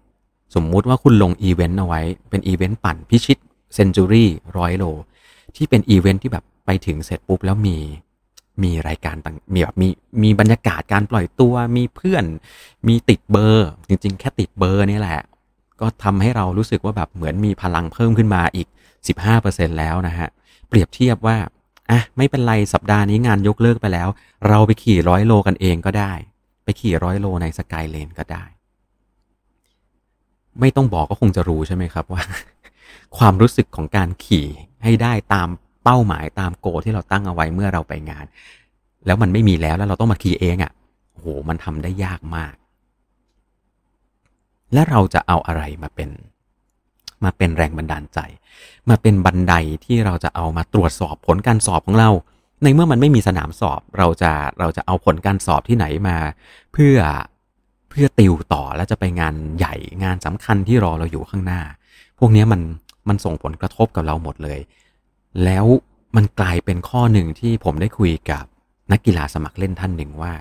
[0.55, 3.39] สมมุติว่าคุณลงอีเวนต์เอาไว้ เป็นอีเวนต์ปั่นพิชิต
[3.75, 4.85] century ร้อยโล
[5.57, 7.79] ที่เป็นอีเวนต์ที่แบบไปถึงเสร็จปุ๊บแล้วมี
[8.63, 9.89] มีรายการต่างมีแบบมี
[10.23, 12.25] มีบรรยากาศการปล่อยตัวมีเพื่อน
[12.89, 15.23] มีติดเบอร์ จริง ๆ แค่ติดเบอร์นี่แหละ
[15.81, 18.69] ก็ทำให้เรารู้สึกว่าแบบเหมือนมีพลังเพิ่มขึ้นมาอีก
[19.23, 20.29] 15%แล้วนะฮะ
[20.69, 21.37] เปรียบเทียบว่า
[21.91, 24.09] อะไม่เป็นไรสัปดาห์นี้งานยกเลิกไปแล้ว
[24.49, 26.13] เราไปขี่ร้อยโลกันเองก็ได้
[26.65, 28.45] ไปขี่ร้อยโลในสกายเลนก็ได้
[30.61, 32.23] ไม่ต้องบอกก็คงจะรู้ใช่ไหมครับว่า
[33.19, 34.47] ความรู้สึกของการขี่
[34.83, 35.49] ให้ได้ตาม
[35.85, 38.27] เป้าหมายตามโกที่เราตั้งเอาไว้เมื่อเราไปงาน
[39.07, 40.73] แล้วมันไม่มีแล้วแล้วเราต้องมาขี่เองอะ่ะ
[41.15, 42.55] โหมันทำได้ยากมาก
[44.73, 46.11] และเราจะเอาอะไรมาเป็น
[47.25, 48.19] มาเป็นแรงบันดาลใจ
[48.89, 52.11] มาเป็นบันไดที่เราจะเอามาตรวจสอบผลการสอบของเรา
[52.63, 56.17] ในเมื่อมันไม่มีสนามสอบ เราจะเราจะเอาผลการสอบที่ไหนมา
[56.73, 56.97] เพื่อ
[57.97, 61.61] พื่อติวต่อแล้วจะไปงานใหญ่งานสำคัญที่รอเราอยู่ข้างหน้า
[62.19, 62.61] พวกนี้มัน
[63.09, 64.61] มันส่งผลกระทบกับเราหมดเลย
[65.45, 65.65] แล้ว
[66.17, 68.45] มันกลายเป็นข้อหนึ่งที่ผมได้คุยกับ
[68.93, 70.33] นักกีฬาสมัครเล่นท่านหนึ่งว่า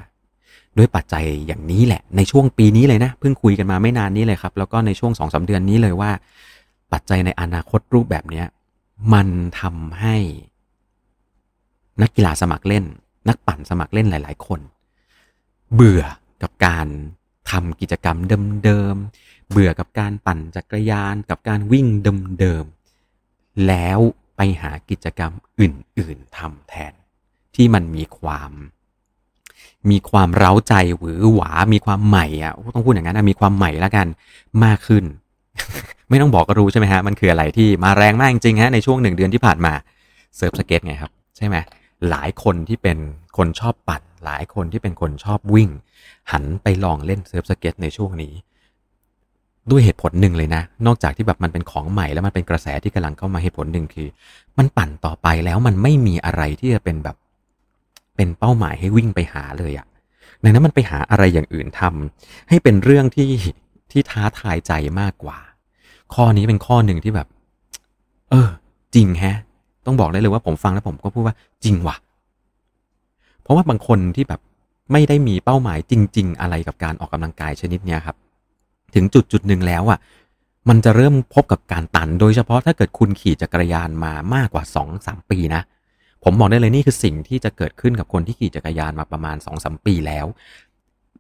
[0.78, 6.12] ด้วยปัจจัยอย่างนี้แหละ ในช่วงปีนี้เลยนะเพิ่งคุยกันมาไม่นานนี้เลยครับ แล้วก็ในช่วงสองสาเดือนนี้เลยว่า
[6.94, 8.46] ปัจจัยในอนาคตรูปแบบเนี้ย
[9.13, 9.28] มัน
[9.60, 10.15] ทำให้
[12.02, 12.86] นักกีฬาสมัครเล่น
[13.30, 14.60] นักปั่นสมัครเล่นหลาย ๆ คน
[15.74, 16.04] เบื่อ
[16.41, 16.88] กับการ
[17.51, 18.17] ทำกิจกรรม
[18.65, 21.88] เดิมๆ เบื่อกับการปั่นจักรยานกับการวิ่ง
[22.39, 23.99] เดิมๆ แล้ว
[24.36, 26.93] ไปหากิจกรรมอื่นๆทำแทน
[27.55, 28.51] ที่มันมีความ
[29.89, 34.08] มีความเร้าใจหรือหวา มีความใหม่อะต้องพูดอย่างนั้นนะมีความใหม่แล้วกัน
[34.65, 35.03] มากขึ้น
[36.10, 39.73] ไม่ต้องบอกก็รู้ใช่ไหมฮะ มันคืออะไรที่มาแรงมากจริงฮะในช่วงหนึ่งเดือนที่ผ่านมา
[40.38, 41.55] surf skate ไงครับ ใช่ไหม
[42.10, 42.97] หลายคนที่เป็น
[43.38, 45.70] คนชอบปั่น หลายคนที่เป็นคนชอบวิ่ง
[46.32, 48.34] หันไปลองเล่น surf skate ในช่วงนี้
[49.72, 54.08] ด้วยเหตุผลหนึ่งเลยนะ นอกจากที่แบบมันเป็นของใหม่แล้วมันเป็นกระแสที่กำลังเข้ามาเหตุผลหนึ่งคือ
[54.58, 57.16] มันปั่นต่อไปแล้วมันไม่มีอะไรที่จะเป็นแบบ
[58.16, 59.88] เป็นเป้าหมายให้วิ่งไปหาเลยอะ
[60.44, 63.30] ดังนั้นมันไปหาอะไรอย่างอื่นทำให้เป็นเรื่องที่
[63.92, 65.38] ที่ท้าทายใจมากกว่า
[66.14, 67.28] ข้อนี้เป็นข้อหนึ่งที่แบบ
[68.30, 68.50] เออ
[68.96, 69.38] จริงแฮะ
[69.86, 71.96] ต้องบอกได้เลยว่าผมฟังแล้วผมก็พูดว่าจริงว่ะ
[73.45, 74.41] เพราะว่าบางคนที่แบบ
[74.91, 78.15] ไม่ได้มีเป้าหมายจริง ๆ อะไรกับการออกกำลังกายชนิดเนี้ยครับ
[78.95, 79.99] ถึงจุดจุดหนึ่งแล้วอะ
[80.69, 85.62] มันจะเริ่มพบกับการตัน โดยเฉพาะถ้าเกิดคุณขี่จักรยานมามากกว่า2อสปีนะ
[86.23, 90.25] ผมบอกได้เลยนี่คือสิ่งที่จะเกิดขึ้นกับคนที่ขี่จักรยานมาประมาณ2อสปีแล้ว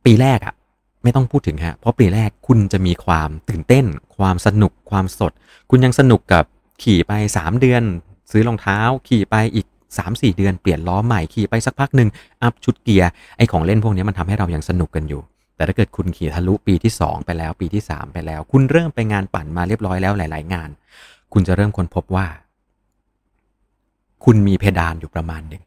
[0.05, 0.55] ปีแรกอะ
[1.03, 3.85] ไม่ต้องพูดถึงฮะ เพราะปีแรกคุณจะมีความตื่นเต้น
[4.17, 5.31] ความสนุก ความสด
[5.69, 6.45] คุณยังสนุกกับ
[6.83, 7.83] ขี่ไป 3 เดือน
[8.31, 9.65] ซื้อรองเท้า ขี่ไปอีก
[9.99, 12.09] 3-4 เดือนเปลี่ยนล้อใหม่ขี่ไปสักพักหนึ่ง
[12.43, 15.21] อัพชุดเกียร์ไอของเล่นพวกนี้มันทำให้เรายังสนุกกันอยู่
[15.55, 20.69] แต่ถ้าเกิดคุณขี่ทะลุปีที่ 2 ไปแล้วปีที่ 3 ไปแล้ว คุณเริ่มไปงานปั่นมาเรียบร้อยแล้วหลาย ๆ งาน
[21.33, 22.27] คุณจะเริ่มค้นพบว่า
[24.25, 25.63] คุณมีเพดานอยู่ประมาณหนึ่ง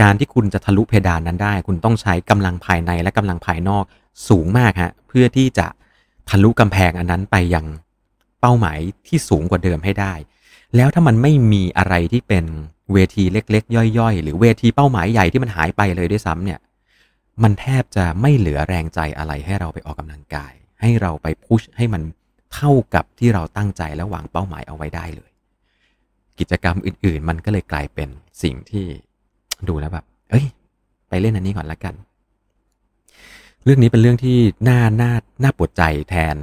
[0.00, 3.84] การที่คุณจะทะลุเพดานนั้นได้ คุณต้องใช้กำลังภายในและกำลังภายนอก
[4.28, 5.66] สูงมากฮะเพื่อที่จะ
[6.28, 7.66] ทะลุกำแพงอันนั้นไปยัง
[8.40, 10.14] เป้าหมายที่สูงกว่าเดิมให้ได้
[10.76, 12.44] แล้วถ้ามันไม่มีอะไรที่เป็น
[12.92, 16.58] เวทีเล็ก ๆ ย่อยๆ หรือเวทีเป้าหมายใหญ่ที่มันหายไปเลยด้วยซ้ำเนี่ย
[17.42, 22.02] มันแทบจะไม่เหลือแรงใจอะไรให้เราไปออกกำลังกาย ให้เราไปพุชให้มัน
[22.54, 25.30] เท่ากับที่เราตั้งใจและวางเป้าหมายเอาไว้ได้เลย
[26.38, 28.08] กิจกรรมอื่น ๆ มันก็เลยกลายเป็น
[28.42, 28.86] สิ่งที่
[29.68, 30.46] ดูแล้วแบบ เอ้ย
[31.08, 31.94] ไปเล่นอันนี้ก่อนละกัน
[33.64, 36.36] เรื่องนี้เป็นเรื่องที่น่าน่าน่าปวดใจแทน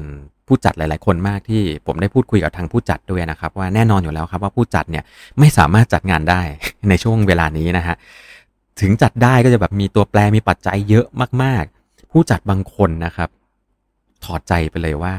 [0.47, 5.03] ผู้จัดหลาย ๆ คนมากที่ผมได้พูดคุยกับทางผู้จัดด้วยนะครับ ว่าแน่นอนอยู่แล้วครับว่าผู้จัดเนี่ย
[5.39, 6.41] ไม่สามารถจัดงานได้
[6.89, 7.95] ในช่วงเวลานี้นะฮะ
[8.81, 11.05] ถึงจัดได้ก็จะแบบมีตัวแปรมีปัจจัยเยอะ
[11.43, 13.29] มาก ๆ ผู้จัดบางคนนะครับ
[14.23, 15.15] ถอดใจไปเลยว่า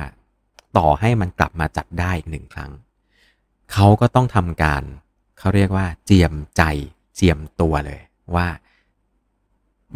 [0.77, 2.73] ต่อให้มันกลับมาจัดได้อีกหนึ่งครั้ง
[3.73, 4.83] เขาก็ต้องทำการ
[5.39, 6.63] เขาเรียกว่า เจียมใจ
[7.17, 8.01] เจียมตัวเลย
[8.37, 8.47] ว่า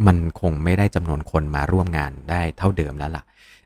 [0.05, 3.23] มันคงไม่ได้จำนวนคนมาร่วมงานได้เท่าเดิมแล้วล่ะ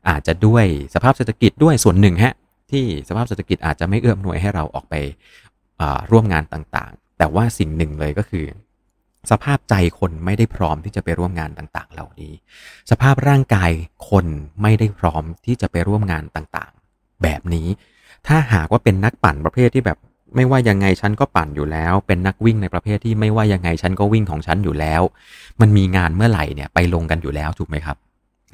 [0.08, 2.34] อาจจะด้วยสภาพเศรษฐกิจด้วยส่วนหนึ่งฮะ
[2.70, 4.94] ที่สภาพเศรษฐกิจอาจจะไม่เอื้อมหนวยให้เราออกไป
[6.10, 8.46] ร่วมงานต่างๆ แต่ว่าสิ่งหนึ่งเลยก็คือ
[9.30, 12.32] สภาพใจคนไม่ได้พร้อมที่จะไปร่วมงานต่างๆ เหล่านี้
[12.90, 13.70] สภาพร่างกาย
[14.08, 14.26] คน
[14.62, 17.68] ไม่ได้พร้อมที่จะไปร่วมงานต่างๆ แบบนี้
[18.26, 19.98] ถ้าหากว่าเป็นนักปั่นประเภทที่แบบ
[20.36, 25.02] ไม่ว่ายังไงฉันก็ปั่นอยู่แล้ว เป็นนักวิ่งในประเภทที่ไม่ว่ายังไงฉันก็วิ่งของฉันอยู่แล้ว
[25.60, 27.96] มันมีงานเมื่อไหร่เนี่ยไปลงกันอยู่แล้วถูกไหมครับ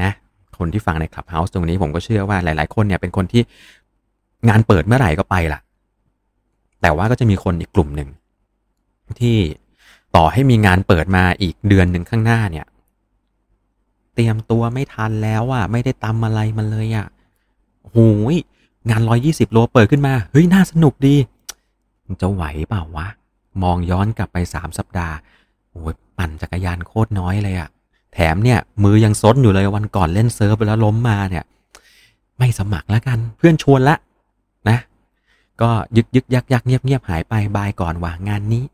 [0.02, 0.12] นะ
[0.58, 3.42] คนที่ฟังในคลับเฮาส์ตรงนี้ผมก็เชื่อว่าหลาย ๆ คนเนี่ยเป็นคนที่
[4.48, 5.60] งานเปิดเมื่อไหร่ก็ไปล่ะ
[6.82, 8.08] แต่ว่าก็จะมีคนอีกกลุ่มหนึ่ง
[9.20, 9.36] ที่
[10.16, 12.66] ต่อให้มีงานเปิดมาอีกเดือนหนึ่งข้างหน้าเนี่ย
[14.14, 17.06] เตรียมตัวไม่ทันแล้วอะไม่ได้ตำอะไรมันเลยอะ
[17.90, 17.98] โห
[18.32, 18.34] ย
[18.90, 21.16] งานร้อยี่สิบโลเปิดขึ้นมาเฮ้ยน่าสนุกดี
[22.20, 23.06] จะไหวเปล่าวะ
[23.62, 25.14] มองย้อนกลับไปสามสัปดาห์
[25.70, 27.68] โอ้ยปั่นจักรยานโคตรน้อยเลยอะ
[28.14, 31.44] แถมเนี่ยมือยังซดอยู่เลยวันก่อนเล่นเซิร์ฟไปแล้วล้มมาเนี่ย
[32.38, 33.96] ไม่สมัครแล้วกัน เพื่อนชวนละ
[34.68, 34.78] นะ
[35.60, 38.64] ก็ยึกยึกยักยักเงียบเงียบหายไปบายก่อนว่างานนี้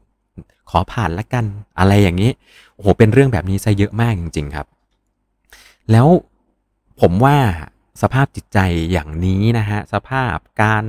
[0.71, 1.45] ขอผ่านละกัน
[1.79, 2.31] อะไรอย่างนี้
[2.75, 4.67] โอ้โหเป็นเรื่องแบบนี้ซะเยอะมากจริง ๆครับ
[5.91, 6.07] แล้ว
[7.01, 7.37] ผมว่า
[8.03, 8.59] สภาพจิตใจ
[8.93, 10.85] อย่างนี้นะฮะสภาพการ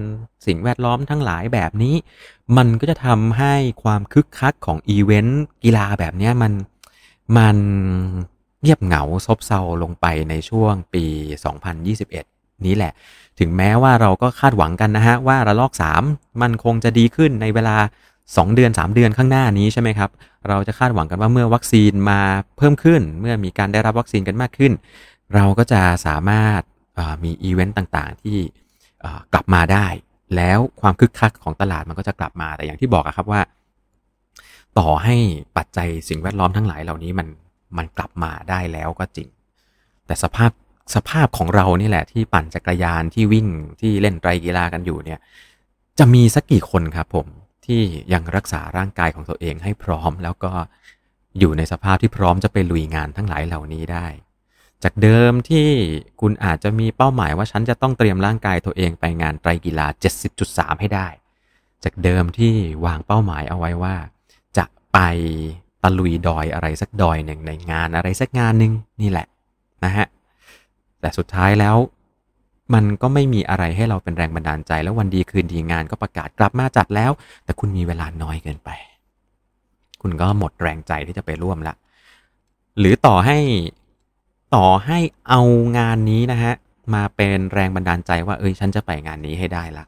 [0.46, 1.96] สิ่งแวดล้อมทั้งหลายแบบนี้
[2.58, 6.54] มันก็จะทำให้ความคึกคักของอีเวนต์กีฬาแบบนี้มัน
[7.38, 7.58] มัน
[8.62, 11.06] เงียบเหงาซบเซาลงไปในช่วงปี
[11.86, 12.94] 2021 นี้แหละ
[13.40, 15.72] ถึงแม้ว่าเราก็คาดหวังกันนะฮะ ว่าระลอก
[16.06, 17.78] 3 มันคงจะดีขึ้นในเวลา
[18.18, 20.10] 2 เดือน 3 เดือนข้างหน้านี้ใช่ไหมครับ
[20.48, 22.20] เราจะคาดหวังกันว่าเมื่อวัคซีนมา
[22.58, 24.72] เพิ่มขึ้น เมื่อมีการได้รับวัคซีนกันมากขึ้น
[25.36, 26.62] เราก็จะสามารถ
[27.24, 28.38] มีอีเวนต์ต่างๆ ที่
[29.34, 29.88] กลับมาได้
[30.36, 33.42] แล้วความคึกคักของตลาดมันก็จะกลับมาแต่อย่างที่บอกครับว่า
[34.80, 35.16] ต่อให้
[35.58, 37.28] ปัจจัยสิ่งแวดล้อมทั้งหลายเหล่านี้มัน
[37.78, 39.30] มันกลับมาได้แล้วก็จริง
[40.06, 40.52] แต่สภาพ
[40.96, 43.48] สภาพของเรานี่แหละที่ปั่นจักรยานที่วิ่ง
[43.82, 45.20] ที่เล่นไตรกีฬากันอยู่เนี่ย
[46.00, 47.28] จะมีสักกี่คนครับผม
[47.66, 47.82] ที่
[48.14, 50.52] ยังรักษาร่างกายของตัวเองให้พร้อม แล้วก็
[51.40, 54.08] อยู่ในสภาพที่พร้อมจะไปลุยงานทั้งหลายเหล่านี้ได้
[54.84, 55.68] จากเดิมที่
[56.22, 59.88] คุณอาจจะมีเป้าหมายว่าฉันจะต้องเตรียมร่างกายตัวเองไปงานไตรกีฬา
[60.34, 61.08] 70.3 ให้ได้
[61.84, 62.54] จากเดิมที่
[62.86, 63.96] วางเป้าหมายเอาไว้ว่า
[64.58, 65.00] จะไป
[65.84, 69.28] ตะลุยดอยอะไรสักดอยหนึ่งในงานอะไรสักงานหนึ่งนี่แหละ
[69.86, 70.06] นะฮะ
[71.02, 71.78] แต่สุดท้ายแล้ว
[72.74, 77.12] มันก็ไม่มีอะไรให้เราเป็นแรงบันดาลใจแล้ววันดีคืนดีงานก็ประกาศกลับมาจัดแล้ว
[77.44, 78.70] แต่คุณมีเวลาน้อยเกินไป
[80.02, 81.76] คุณก็หมดแรงใจที่จะไปร่วมละ
[82.80, 83.38] หรือต่อให้
[84.56, 85.42] ต่อให้เอา
[85.78, 86.54] งานนี้นะฮะ
[86.94, 89.86] มาเป็นแรงบันดาลใจว่าเอ้ยฉันจะไปงานนี้ให้ได้ละ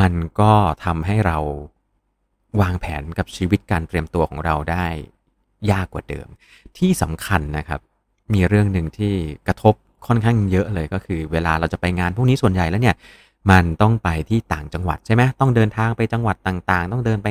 [0.00, 0.52] มันก็
[0.84, 1.38] ทำให้เรา
[2.60, 4.86] วางแผนกับชีวิตการเตรียมตัวของเราได้
[5.70, 6.28] ยากกว่าเดิม
[6.78, 7.80] ที่สำคัญนะครับ
[8.34, 9.12] มีเรื่องหนึ่งที่
[9.46, 9.74] กระทบ
[10.06, 12.96] ค่อนข้างเยอะเลยก็คือ เวลาเราจะไปงานพวกนี้ส่วนใหญ่แล้วเนี่ย
[13.50, 17.28] มันต้องไปที่ต่างจังหวัดใช่ไหมต้องเดินทางไปจังหวัดต่างๆ ต้องเดินไป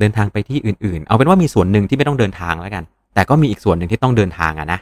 [0.00, 4.80] เดินทางไปที่อื่น ๆ เอาเป็นว่ามีส่วนหนึ่งที่ไม่ต้องเดินทางแล้วกัน แต่ก็มีอีกส่วนหนึ่งที่ต้องเดินทางอะนะ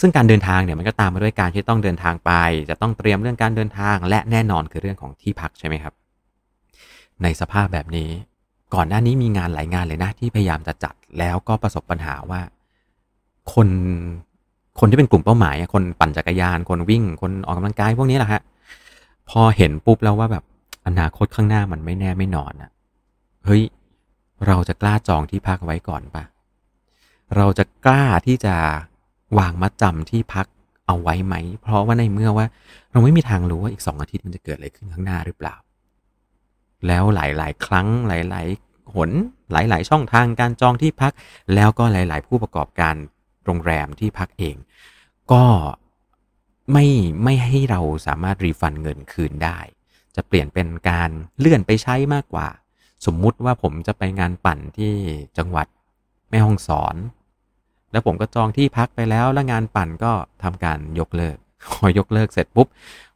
[0.00, 2.32] ซึ่งการเดินทางเนี่ยมันก็ตามมาด้วยการที่ต้องเดินทางไป
[2.70, 5.94] จะต้องเตรียมเรื่องการเดินทางและแน่นอนคือเรื่องของที่พักใช่ไหมครับ
[7.22, 8.10] ในสภาพแบบนี้
[8.74, 12.40] ก่อนหน้านี้มีงานหลายงานเลยนะ ที่พยายามจะจัดแล้วก็ประสบปัญหาว่า
[13.52, 13.68] คน
[14.78, 18.42] คนที่เป็นกลุ่มเป้าหมายคนปั่นจักรยาน คนวิ่ง คนออกกำลังกายพวกนี้แหละฮะ
[19.30, 20.44] พอเห็นปุ๊บแล้วว่าแบบ
[20.86, 22.70] อนาคตข้างหน้ามันไม่แน่ไม่นอนอะ
[23.44, 23.62] เฮ้ย
[24.46, 26.24] เราจะกล้าจองที่พักไว้ก่อนปะ
[27.36, 28.54] เราจะกล้าที่จะ
[29.38, 30.46] วางมัดจำที่พัก
[30.86, 32.46] เอาไว้ไหม เพราะว่าในเมื่อว่า
[32.92, 35.54] เราไม่มีทางรู้ว่าอีกสองอาทิตย์มันจะเกิดอะไรขึ้นข้างหน้าหรือเปล่า
[36.86, 39.10] แล้วหลาย ๆ ครั้งหลาย ๆ หน
[39.52, 41.12] หลาย ๆ ช่องทางการจองที่พัก
[41.54, 42.94] แล้วก็หลาย ๆ ผู้ประกอบการ
[43.44, 44.56] โรงแรมที่พักเอง
[45.32, 45.44] ก็
[46.72, 46.86] ไม่
[47.24, 49.58] ไม่ให้เราสามารถรีฟันเงินคืนได้
[50.16, 52.48] จะเปลี่ยนเป็นการเลื่อนไปใช้มากกว่า
[53.06, 54.92] สมมุติว่าผมจะไปงานปั่นที่
[55.38, 55.66] จังหวัด
[56.30, 56.96] แม่ฮ่องสอน
[57.92, 61.36] แล้วผมก็จองที่พักไปแล้วแล้วงานปั่นก็ทำการยกเลิก
[61.72, 62.68] พอยกเลิกเสร็จปุ๊บ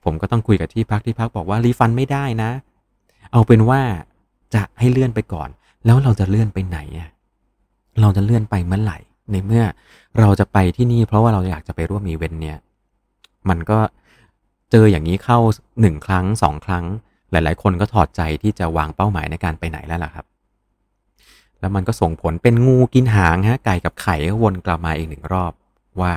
[0.05, 2.51] ผมก็ต้องคุยกับที่พักที่พักบอกว่ารีฟันไม่ได้นะ
[3.33, 3.81] เอาเป็นว่า
[4.55, 5.49] จะให้เลื่อนไปก่อน
[5.85, 7.11] แล้วเราจะเลื่อนไปไหนอะ
[8.01, 8.99] เราจะเลื่อนไปเมื่อไหร่
[9.33, 9.65] ในเมื่อ
[10.21, 12.59] เราจะไปที่นี่ เพราะว่าเราอยากจะไปร่วมอีเวนต์เนี่ย
[13.49, 13.79] มันก็
[14.71, 15.39] เจออย่างนี้เข้า
[15.81, 16.85] หนึ่งครั้งสองครั้ง
[17.31, 20.27] หลาย ๆ คนก็ถอดใจที่จะวางเป้าหมายในการไปไหนแล้วล่ะครับ
[21.61, 25.53] แล้วมันก็ส่งผลเป็นงูกินหางฮะไก่กับไข่ก็วนกลับมาอีกหนึ่งรอบ
[26.01, 26.15] ว่า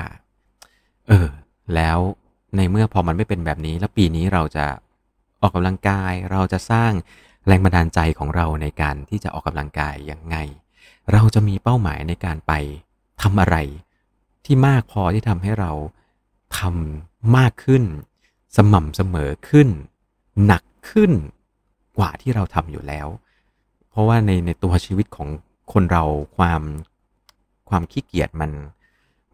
[1.08, 1.28] เออ
[1.74, 1.98] แล้ว
[2.56, 4.66] ในเมื่อพอมันไม่เป็นแบบนี้ แล้วปีนี้เราจะ
[5.40, 6.92] ออกกำลังกาย เราจะสร้าง
[7.46, 10.36] แรงบันดาลใจของเราในการที่จะออกกำลังกายยังไง
[11.12, 12.52] เราจะมีเป้าหมายในการไป
[13.22, 13.56] ทำอะไร
[14.44, 15.72] ที่มากพอที่ทำให้เรา
[16.58, 17.84] ทำมากขึ้น
[18.56, 19.68] สม่ำเสมอขึ้น
[20.46, 21.12] หนักขึ้น
[21.98, 23.08] กว่าที่เราทำอยู่แล้ว
[23.90, 25.28] เพราะว่าในในตัวชีวิตของ
[25.72, 26.04] คนเรา
[26.36, 26.62] ความ
[27.70, 28.50] ความขี้เกียจมัน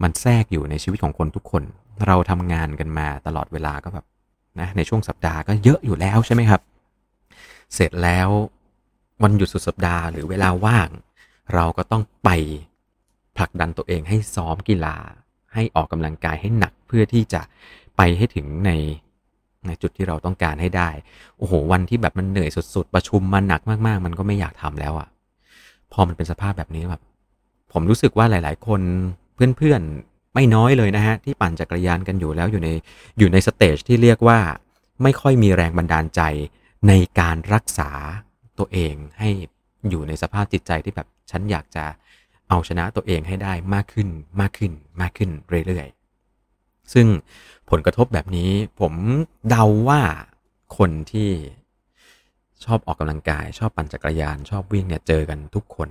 [0.02, 1.62] มันแทรกอยู่ในชีวิตของคนทุกคน
[2.06, 4.06] เราทำงานกันมาตลอดเวลาก็แบบ
[4.60, 6.60] นะในช่วงสัปดาห์ก็เยอะอยู่แล้วใช่ไหมครับ
[7.74, 8.28] เสร็จแล้ว
[9.22, 10.88] วันหยุดสุดสัปดาห์หรือเวลาว่าง
[11.54, 12.28] เราก็ต้องไป
[13.36, 14.96] ผลักดันตัวเองให้ซ้อมกีฬา
[15.54, 17.40] ให้ออกกำลังกายให้หนักเพื่อที่จะ
[17.96, 18.72] ไปให้ถึงใน
[19.66, 20.90] ในจุดที่เราต้องการให้ได้
[21.38, 25.08] โอ้โห วันที่แบบมันเหนื่อยสุด ๆ ประชุมมันหนักมากๆ มันก็ไม่อยากทำแล้วอะ่ะ
[25.92, 27.02] พอมันเป็นสภาพแบบนี้แบบ
[27.72, 28.80] ผมรู้สึกว่าหลาย ๆ คน
[29.34, 32.68] เพื่อนๆ ไม่น้อยเลยนะฮะที่ปั่นจักรยานกันอยู่แล้วอยู่ใน
[33.18, 34.38] อยู่ในสเตจที่เรียกว่า
[35.02, 36.22] ไม่ค่อยมีแรงบันดาลใจ
[36.88, 37.90] ในการรักษา
[38.58, 39.30] ตัวเองให้
[39.90, 41.84] อยู่ในสภาพจิตใจที่แบบฉันอยากจะ
[42.48, 44.08] เอาชนะตัวเองให้ได้มากขึ้น
[44.40, 45.30] มากขึ้นมากขึ้น
[45.66, 47.06] เรื่อยๆ ซึ่ง
[47.70, 48.92] ผลกระทบแบบนี้ผม
[49.48, 50.02] เดาว่า
[50.78, 51.30] คนที่
[52.64, 55.88] ชอบออกกำลังกาย ชอบปั่นจักรยาน ชอบวิ่งเนี่ยเจอกันทุกคน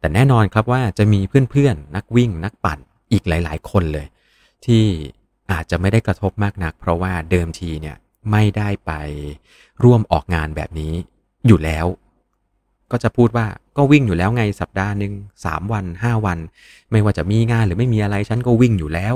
[0.00, 1.20] แต่แน่นอนครับว่าจะมี
[1.50, 2.78] เพื่อนๆ นักวิ่งนักปั่น
[3.12, 4.06] อีกหลาย ๆ คนเลย
[4.64, 4.84] ที่
[5.52, 7.96] อาจจะไม่ได้กระทบมากนัก เพราะว่าเดิมทีเนี่ย
[8.30, 8.92] ไม่ได้ไป
[9.84, 10.92] ร่วมออกงานแบบนี้
[11.46, 11.86] อยู่แล้ว
[12.90, 15.12] ก็จะพูดว่าก็วิ่งอยู่แล้วไงสัปดาห์หนึ่ง
[15.44, 16.38] สามวันห้าวัน
[16.90, 19.14] ไม่ว่าจะมีงานหรือไม่มีอะไรฉันก็วิ่งอยู่แล้ว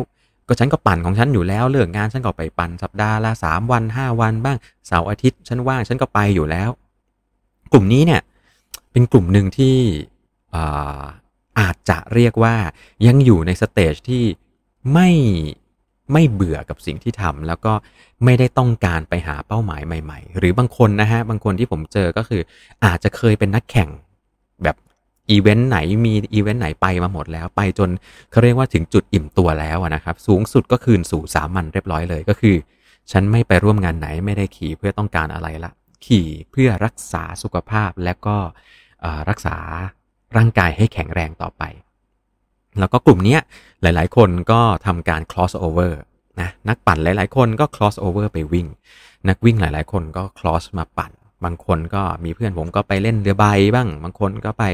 [0.49, 6.71] ก็ฉันก็ปั่นของฉันอยู่แล้วเลิกงานฉันก็ไปปั่นสัปดาห์ละสามวันห้าวันบ้างเสาร์อาทิตย์ฉันว่างฉันก็ไปอยู่แล้ว
[7.73, 8.21] กลุ่มนี้เนี่ย
[8.93, 9.77] เป็นกลุ่มหนึ่งที่
[11.61, 12.55] อาจจะเรียกว่า
[13.07, 14.25] ยังอยู่ใน stage ที่
[14.93, 15.11] ไม่
[16.13, 17.73] ไม่เบื่อกับสิ่งที่ทำแล้วก็
[18.25, 22.43] ไม่ได้ต้องการไปหาเป้าหมายใหม่ ๆ หรือบางคนนะฮะบางคนที่ผมเจอก็คือ
[22.85, 23.89] อาจจะเคยเป็นนักแข่ง
[24.65, 24.77] แบบ
[25.31, 27.91] อีเวนต์ไหนมีอีเวนต์ไหนไปมาหมดแล้วไปจน
[28.31, 32.57] เขาเรียกว่าถึงจุดอิ่มตัวแล้วนะครับ สูงสุดก็คืนสู่สามัญเรียบร้อยเลยก็คือ
[33.11, 35.73] ฉันไม่ไปร่วมงานไหนไม่ได้ขี่เพื่อต้องการอะไรละ
[36.07, 38.37] ขี่เพื่อรักษาสุขภาพและก็
[39.29, 39.57] รักษา
[40.37, 41.63] ร่างกายให้แข็งแรงต่อไป
[42.79, 43.39] แล้วก็กลุ่มนี้
[43.83, 45.93] หลาย ๆ คนก็ทำการ cross over
[46.41, 48.67] นะนักปั่นหลาย ๆ คนก็ cross over ไปวิ่ง
[49.29, 51.13] นักวิ่งหลาย ๆ คนก็ cross มาปั่น
[51.45, 54.65] บางคนก็มีเพื่อนผมก็ไปเล่นเรือใบบ้าง บางคนก็ไป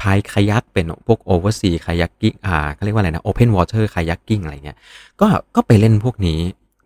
[0.00, 4.78] พายคายักเป็นพวก oversea คายักกิ้งอ่าเขาเรียกว่าอะไรนะ open water คายักกิ้งอะไรเงี้ย
[5.20, 6.38] ก็ก็ไปเล่นพวกนี้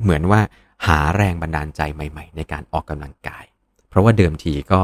[0.03, 0.41] เหมือนว่า
[0.87, 3.45] หาแรงบันดาลใจใหม่ ๆ ในการออกกำลังกาย
[3.89, 4.81] เพราะว่าเดิมทีก็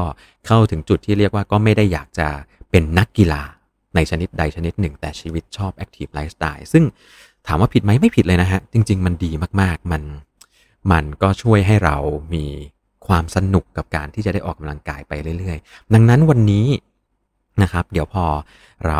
[0.47, 2.27] เข้าถึงจุดที่เรียกว่าก็ไม่ได้อยากจะ
[2.73, 3.43] เป็นนักกีฬา
[3.95, 6.83] ในชนิดใดชนิดหนึ่ง แต่ชีวิตชอบ active lifestyle ซึ่ง
[7.47, 9.31] ถามว่าผิดไหมไม่ผิดเลยนะฮะ จริง ๆ มันดี
[9.61, 10.03] มากๆ มัน
[10.91, 11.97] มันก็ช่วยให้เรา
[12.33, 12.45] มี
[13.07, 16.67] ความสนุกกับการที่จะได้ออกกำลังกายไปเรื่อยๆ ดังนั้นวันนี้
[17.61, 18.25] นะครับ เดี๋ยวพอ
[18.87, 18.99] เรา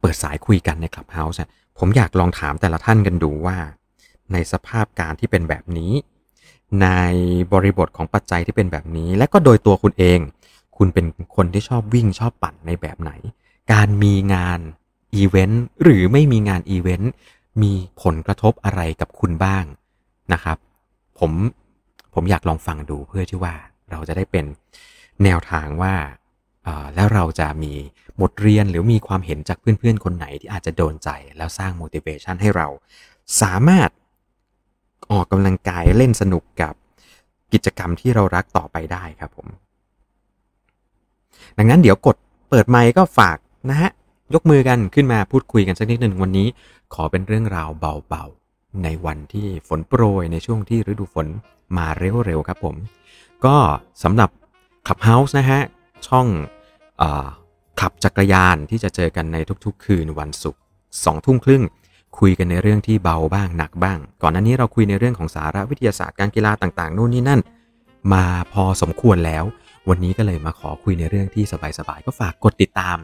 [0.00, 1.38] เปิดสายคุยกันใน Clubhouse
[1.78, 3.56] ผมอยากลองถามแต่ละท่านกันดูว่า
[4.32, 5.92] ในสภาพการที่เป็นแบบนี้
[6.82, 6.88] ใน
[7.52, 10.18] บริบทของปัจจัยที่เป็นแบบนี้ และก็โดยตัวคุณเอง
[10.78, 13.12] คุณเป็นคนที่ชอบวิ่งชอบปั่นในแบบไหน
[13.72, 14.60] การมีงาน
[15.14, 17.12] อีเวนต์หรือไม่มีงานอีเวนต์
[17.62, 19.64] มีผลกระทบอะไรกับคุณบ้าง
[20.32, 20.58] นะครับ
[21.18, 21.32] ผม
[22.14, 23.54] ผมอยากลองฟังดูเพื่อที่ว่า
[23.90, 24.44] เราจะได้เป็น
[25.24, 25.94] แนวทางว่า
[26.94, 27.72] แล้วเราจะมี
[28.20, 32.68] บทเรียนหรือมีความเห็นจากเพื่อนๆ คนไหนที่อาจจะโดนใจแล้วสร้าง motivation ให้เรา
[33.42, 33.90] สามารถ
[35.12, 36.74] ออกกำลังกายเล่นสนุกกับ
[37.52, 39.48] กิจกรรมที่เรารักต่อไปได้ครับผม
[41.58, 42.16] ดังนั้นเดี๋ยวกด
[42.50, 43.38] เปิดไมค์ก็ฝาก
[43.70, 43.90] นะฮะ
[44.34, 46.48] ยกมือกันขึ้นมาพูดคุยกันสักนิดหนึ่งวันนี้
[46.94, 47.68] ขอเป็นเรื่องราว
[48.08, 51.26] เบาๆ ในวันที่ฝนโปรยในช่วงที่ฤดูฝน
[51.76, 52.74] มาเร็วๆครับผม
[53.44, 53.56] ก็
[54.02, 54.30] สำหรับ
[54.88, 55.60] ขับเฮาส์นะฮะ
[56.06, 56.26] ช่อง
[57.00, 57.02] อ
[57.80, 60.60] ขับจักรยานที่จะเจอกันในทุกๆ คืนวันศุกร์
[61.04, 61.62] สองทุ่มครึ่ง
[62.18, 67.40] คุยกันในเรื่องที่เบาบ้างหนักบ้าง ก่อนหน้านี้เราคุยในเรื่องของสาระวิทยาศาสตร์การกีฬาต่างๆ นู่นนี่นั่น
[68.12, 69.44] มาพอสมควรแล้ว
[69.88, 71.44] วันนี้ก็เลยมาขอคุยในเรื่องที่
[71.78, 72.98] สบายๆ ก็ฝากกดติดตาม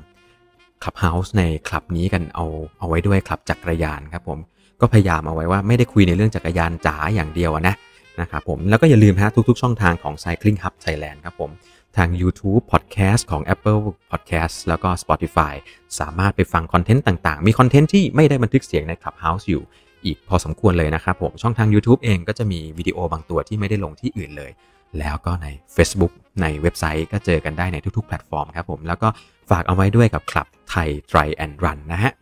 [0.83, 2.45] คลับเฮาส์ในคลับนี้กันเอา
[2.79, 4.39] เอาไว้ด้วยคลับจักรยานครับผม
[4.81, 7.75] ก็พยายามเอาไว้ว่าไม่ได้คุยในเรื่องจักรยานจ๋าอย่างเดียวนะ
[8.21, 11.51] นะครับผมแล้วก็อย่าลืมฮะทุกๆ ช่องทางของ Cycling Hub Thailand ครับผม
[11.97, 15.55] ทาง YouTube Podcast ของ Apple Podcast แล้วก็ Spotify
[16.01, 19.63] สามารถไปฟัง content ต่างๆ มี content ที่ไม่ได้บันทึกเสียงใน Clubhouse อยู่
[20.05, 24.51] อีกพอสมควรเลยนะครับผมช่องทาง YouTube เองก็จะมีวิดีโอบางตัวที่ไม่ได้ลงที่อื่นเลย
[24.99, 29.09] แล้วก็ใน Facebook ในเว็บไซต์ก็เจอกันได้ในทุกๆ แพลตฟอร์มครับผมแล้วก็
[29.51, 32.13] ฝากเอาไว้ด้วยกับคลับไทย Try and Run นะฮะ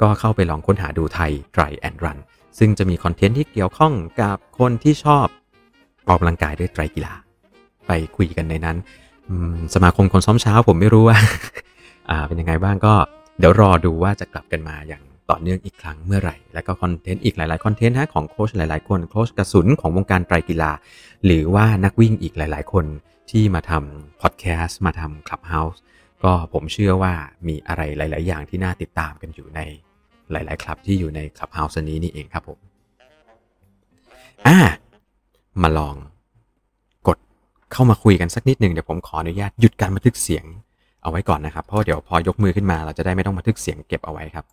[0.00, 2.18] ก็เข้าไปลองค้นหาดูไทย Tri and Run
[2.58, 5.26] ซึ่งจะมีคอนเทนต์ที่เกี่ยวข้องกับคนที่ชอบ
[6.08, 7.14] ออกกำลังกายด้วยไตรกีฬา
[7.86, 8.76] ไปคุยกันในนั้น
[9.74, 11.18] สมาคมคนซ้อมเช้าผมไม่รู้ว่า
[12.26, 12.94] เป็นยังไงบ้างก็
[13.38, 20.70] เดี๋ยวรอดูว่าจะกลับกันมาอย่าง ต่อเนื่องอีกครั้งเมื่อไหร่ แล้วก็คอนเทนต์อีกหลายๆคอนเทนต์ฮะของโค้ชหลายๆ คนโค้ชกระสุนของวงการไตรกีฬา
[21.24, 22.86] หรือว่านักวิ่งอีกหลาย ๆ คน
[23.30, 25.80] ที่มาทำพอดแคสต์มาทำคลับเฮาส์
[26.24, 27.12] ก็ผมเชื่อว่า
[27.48, 29.60] มีอะไรหลาย ๆ อย่างที่น่าติดตามกันอยู่ใน
[30.30, 32.58] หลาย ๆ คลับที่อยู่ในคลับเฮาส์นี้นี่เองครับผม
[34.46, 34.58] อ่า
[35.62, 35.96] มาลอง
[37.08, 37.18] กด
[37.72, 40.44] เข้ามาคุยกันสักนิดหนึ่งเดี๋ยวผมขออนุญาตหยุดการบันทึกเสียง
[41.02, 44.44] เอาไว้ก่อนนะครับ เพราะเดี๋ยวพอยกมือขึ้นมาเราจะได้ไม่ต้องบันทึกเสียงเก็บเอาไว้ครับ